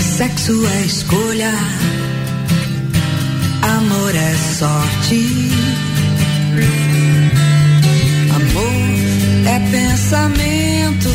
[0.00, 1.52] sexo é escolha,
[3.60, 5.50] amor é sorte.
[8.36, 11.10] Amor é pensamento,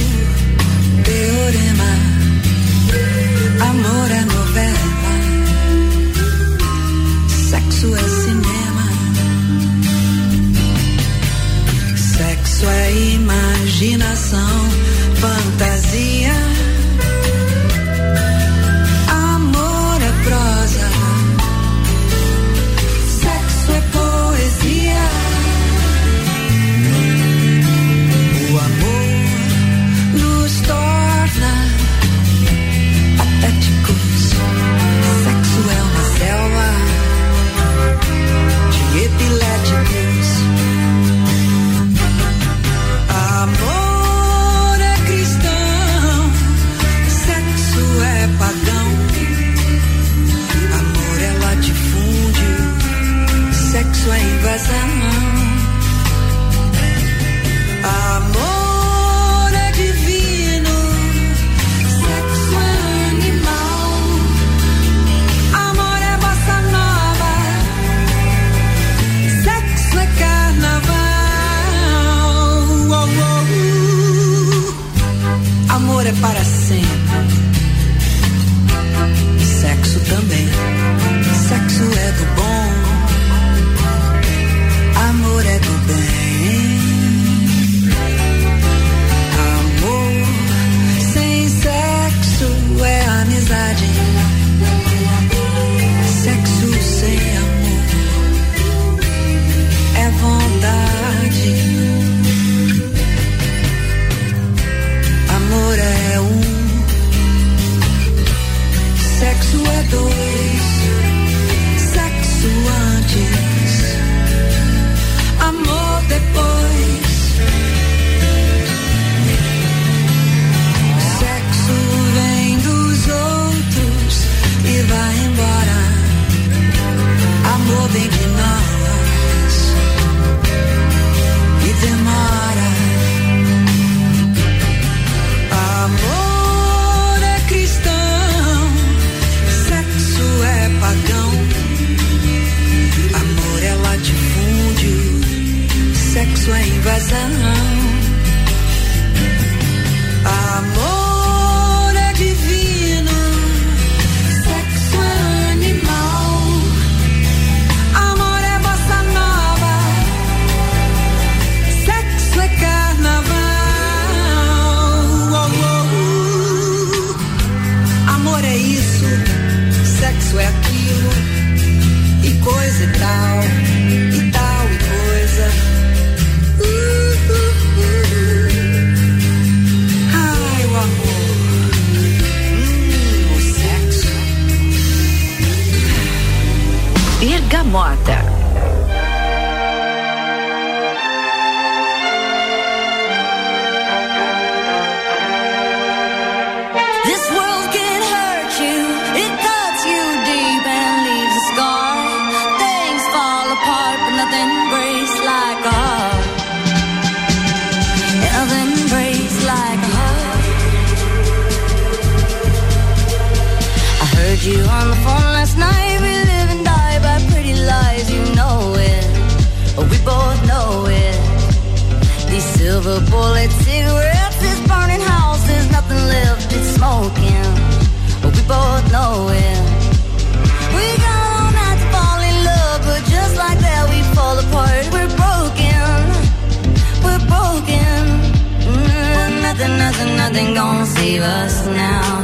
[240.54, 242.20] gonna save us now.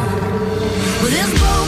[1.01, 1.66] Well, this boat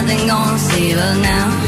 [0.00, 1.59] Nothing, nothing, nothing gonna save us now.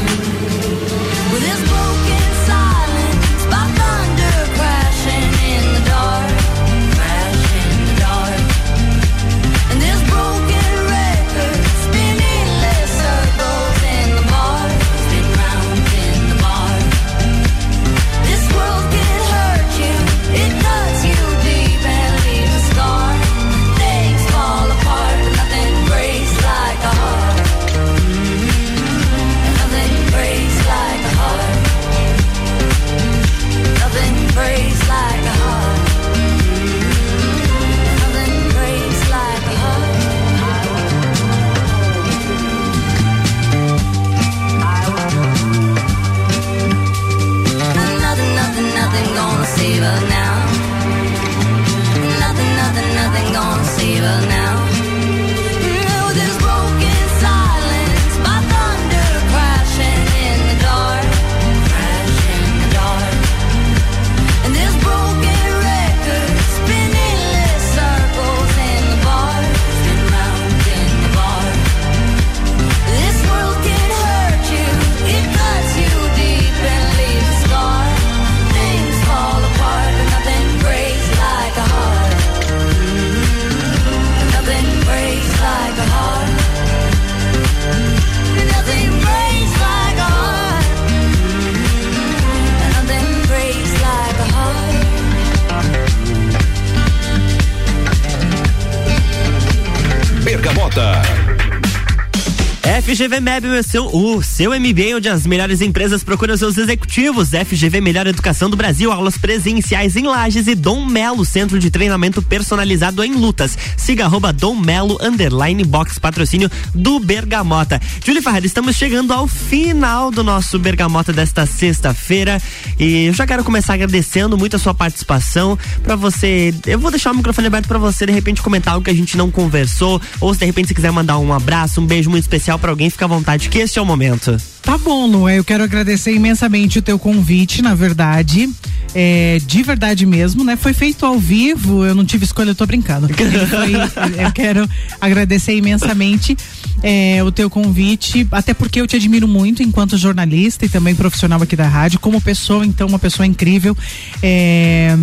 [102.93, 107.31] FGV MEB, o seu, o seu MBA, onde as melhores empresas procuram seus executivos.
[107.31, 112.21] FGV Melhor Educação do Brasil, aulas presenciais em Lages e Dom Melo, centro de treinamento
[112.21, 113.57] personalizado em lutas.
[113.79, 117.81] Siga arroba Dom Melo, underline box, patrocínio do Bergamota.
[118.05, 122.43] Júlia Farrell, estamos chegando ao final do nosso Bergamota desta sexta-feira
[122.79, 127.13] e eu já quero começar agradecendo muito a sua participação para você, eu vou deixar
[127.13, 130.35] o microfone aberto para você de repente comentar algo que a gente não conversou ou
[130.35, 133.05] se de repente você quiser mandar um abraço, um beijo muito especial para alguém, fica
[133.05, 134.37] à vontade que este é o momento.
[134.63, 135.29] Tá bom, Lu.
[135.29, 138.49] Eu quero agradecer imensamente o teu convite, na verdade.
[138.95, 140.55] É, de verdade mesmo, né?
[140.55, 143.09] Foi feito ao vivo, eu não tive escolha, eu tô brincando.
[143.49, 144.69] Foi- eu quero
[145.01, 146.37] agradecer imensamente
[146.83, 151.41] é, o teu convite, até porque eu te admiro muito enquanto jornalista e também profissional
[151.43, 153.77] aqui da rádio, como pessoa, então, uma pessoa incrível.
[154.23, 154.95] É,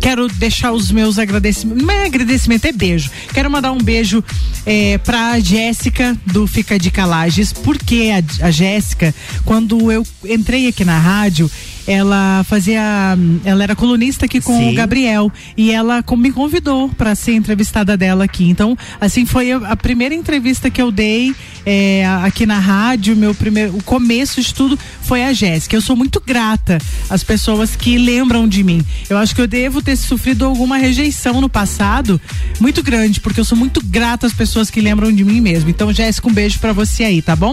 [0.00, 1.82] quero deixar os meus agradecimentos.
[1.82, 3.10] Não é agradecimento, é beijo.
[3.32, 4.22] Quero mandar um beijo
[4.66, 9.14] é, pra Jéssica do Fica de Calages, porque a, a Jéssica,
[9.44, 11.50] quando eu entrei aqui na rádio,
[11.88, 14.72] ela fazia, ela era colunista aqui com Sim.
[14.72, 18.48] o Gabriel e ela me convidou para ser entrevistada dela aqui.
[18.48, 21.34] Então, assim foi a primeira entrevista que eu dei
[21.64, 23.16] é, aqui na rádio.
[23.16, 25.76] Meu primeiro, o começo de tudo foi a Jéssica.
[25.76, 26.78] Eu sou muito grata
[27.08, 28.84] às pessoas que lembram de mim.
[29.08, 32.20] Eu acho que eu devo ter sofrido alguma rejeição no passado
[32.60, 35.70] muito grande, porque eu sou muito grata às pessoas que lembram de mim mesmo.
[35.70, 37.52] Então, Jéssica, um beijo para você aí, tá bom?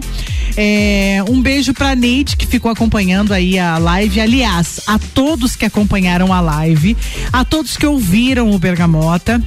[0.57, 4.19] É, um beijo pra Neide que ficou acompanhando aí a live.
[4.19, 6.95] Aliás, a todos que acompanharam a live,
[7.31, 9.41] a todos que ouviram o Bergamota.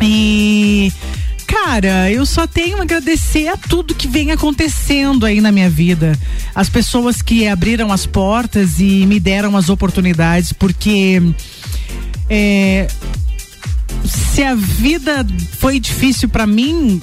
[0.00, 0.92] E
[1.52, 6.18] cara, eu só tenho a agradecer a tudo que vem acontecendo aí na minha vida.
[6.54, 11.20] As pessoas que abriram as portas e me deram as oportunidades, porque
[12.30, 12.88] é,
[14.04, 15.26] se a vida
[15.58, 17.00] foi difícil pra mim,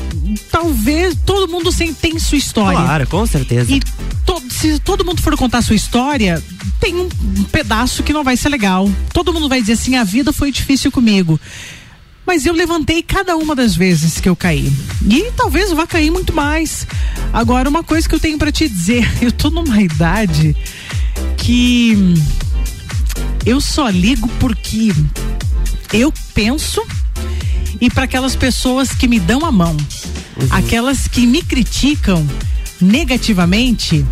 [0.52, 1.70] talvez todo mundo
[2.02, 2.80] tem sua história.
[2.80, 3.72] Claro, com certeza.
[3.72, 3.80] E
[4.26, 6.42] to- se todo mundo for contar sua história,
[6.80, 8.90] tem um, um pedaço que não vai ser legal.
[9.14, 11.40] Todo mundo vai dizer assim: a vida foi difícil comigo.
[12.30, 14.72] Mas eu levantei cada uma das vezes que eu caí.
[15.10, 16.86] E talvez vá cair muito mais.
[17.34, 20.56] Agora, uma coisa que eu tenho pra te dizer: eu tô numa idade
[21.38, 21.98] que
[23.44, 24.94] eu só ligo porque
[25.92, 26.86] eu penso
[27.82, 29.76] e para aquelas pessoas que me dão a mão,
[30.52, 32.24] aquelas que me criticam
[32.80, 34.06] negativamente,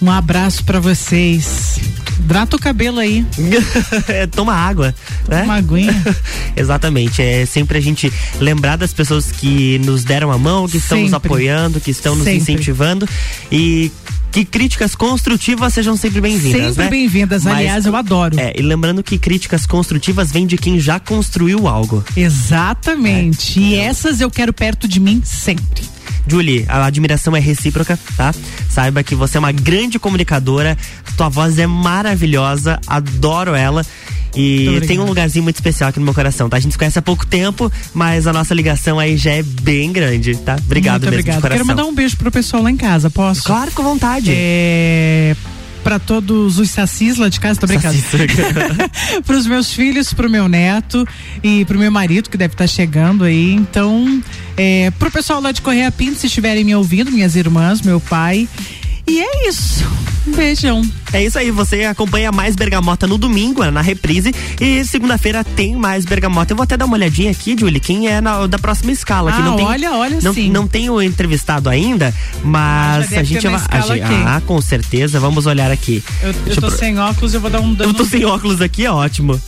[0.00, 1.78] um abraço para vocês.
[2.18, 3.24] Hidrata o cabelo aí.
[4.08, 4.94] É, Toma água,
[5.28, 5.42] né?
[5.42, 5.94] Uma aguinha.
[6.56, 7.22] Exatamente.
[7.22, 11.12] É sempre a gente lembrar das pessoas que nos deram a mão, que estão nos
[11.12, 12.40] apoiando, que estão nos Sempre.
[12.40, 13.08] incentivando
[13.50, 13.90] e
[14.32, 16.66] que críticas construtivas sejam sempre bem-vindas.
[16.66, 16.90] Sempre né?
[16.90, 17.46] bem-vindas.
[17.46, 18.38] Aliás, eu adoro.
[18.38, 22.04] É, e lembrando que críticas construtivas vêm de quem já construiu algo.
[22.14, 23.58] Exatamente.
[23.58, 25.95] E essas eu quero perto de mim sempre.
[26.26, 28.34] Julie, a admiração é recíproca, tá?
[28.68, 30.76] Saiba que você é uma grande comunicadora,
[31.16, 33.84] tua voz é maravilhosa, adoro ela.
[34.34, 36.58] E tem um lugarzinho muito especial aqui no meu coração, tá?
[36.58, 39.90] A gente se conhece há pouco tempo, mas a nossa ligação aí já é bem
[39.90, 40.56] grande, tá?
[40.62, 41.50] Obrigado Muito mesmo coração.
[41.50, 43.44] Quero mandar um beijo pro pessoal lá em casa, posso?
[43.44, 44.30] Claro, com vontade.
[44.34, 45.34] É.
[45.86, 47.96] Pra todos os sacis lá de casa, tô brincando.
[49.24, 51.06] Pros meus filhos, pro meu neto
[51.44, 53.52] e pro meu marido, que deve estar chegando aí.
[53.52, 54.20] Então,
[54.56, 58.48] é, pro pessoal lá de Correia Pinto, se estiverem me ouvindo, minhas irmãs, meu pai.
[59.06, 59.84] E é isso.
[60.26, 60.82] Um beijão.
[61.12, 64.34] É isso aí, você acompanha mais Bergamota no domingo, é na reprise.
[64.60, 66.52] E segunda-feira tem mais Bergamota.
[66.52, 69.32] Eu vou até dar uma olhadinha aqui, Julie, quem é na- da próxima escala.
[69.32, 70.50] que Ah, não tem, olha, olha não, sim.
[70.50, 73.60] Não tenho entrevistado ainda, mas a gente vai.
[74.26, 75.18] ah, com certeza.
[75.20, 76.02] Vamos olhar aqui.
[76.22, 77.90] Eu, eu tô sem óculos, eu vou dar um dano.
[77.90, 79.40] Eu tô sem óculos aqui, é ótimo.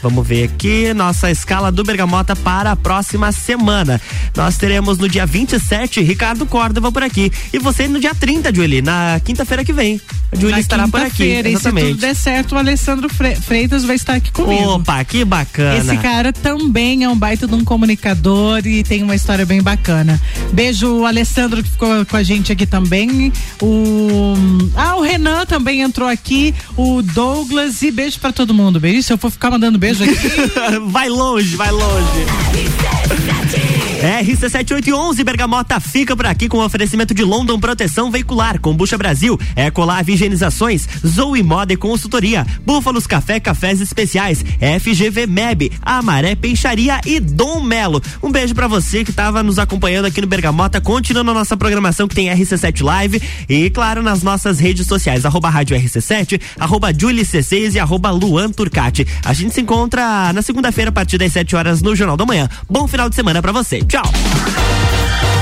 [0.00, 4.00] Vamos ver aqui nossa escala do Bergamota para a próxima semana.
[4.36, 7.32] Nós teremos no dia 27 Ricardo Córdova por aqui.
[7.52, 10.00] E você no dia 30, Julie, na quinta-feira que vem.
[10.30, 10.97] A Julie Na estará por aqui.
[11.04, 14.62] Quinta-feira, E se tudo der certo, o Alessandro Fre- Freitas vai estar aqui comigo.
[14.74, 15.76] Opa, que bacana.
[15.78, 20.20] Esse cara também é um baita de um comunicador e tem uma história bem bacana.
[20.52, 23.32] Beijo o Alessandro que ficou com a gente aqui também.
[23.62, 24.34] O
[24.76, 28.78] Ah, o Renan também entrou aqui, o Douglas e beijo pra todo mundo.
[28.80, 29.02] Beijo.
[29.02, 30.16] Se eu for ficar mandando beijo aqui,
[30.88, 32.26] vai longe, vai longe.
[33.98, 40.86] RC7811 Bergamota fica por aqui com oferecimento de London Proteção Veicular, Combucha Brasil, Ecolave Higienizações,
[41.04, 44.44] Zoe Moda e Consultoria, Búfalos Café Cafés Especiais,
[44.80, 48.00] FGV MEB, Amaré Peixaria e Dom Melo.
[48.22, 52.06] Um beijo pra você que tava nos acompanhando aqui no Bergamota, continuando a nossa programação
[52.06, 57.24] que tem RC7 Live e claro nas nossas redes sociais, arroba rádio RC7, arroba Julie
[57.24, 59.04] C6 e arroba Luan Turcati.
[59.24, 62.48] A gente se encontra na segunda-feira a partir das 7 horas no Jornal da Manhã.
[62.70, 63.87] Bom final de semana pra você.
[63.88, 65.37] Tchau.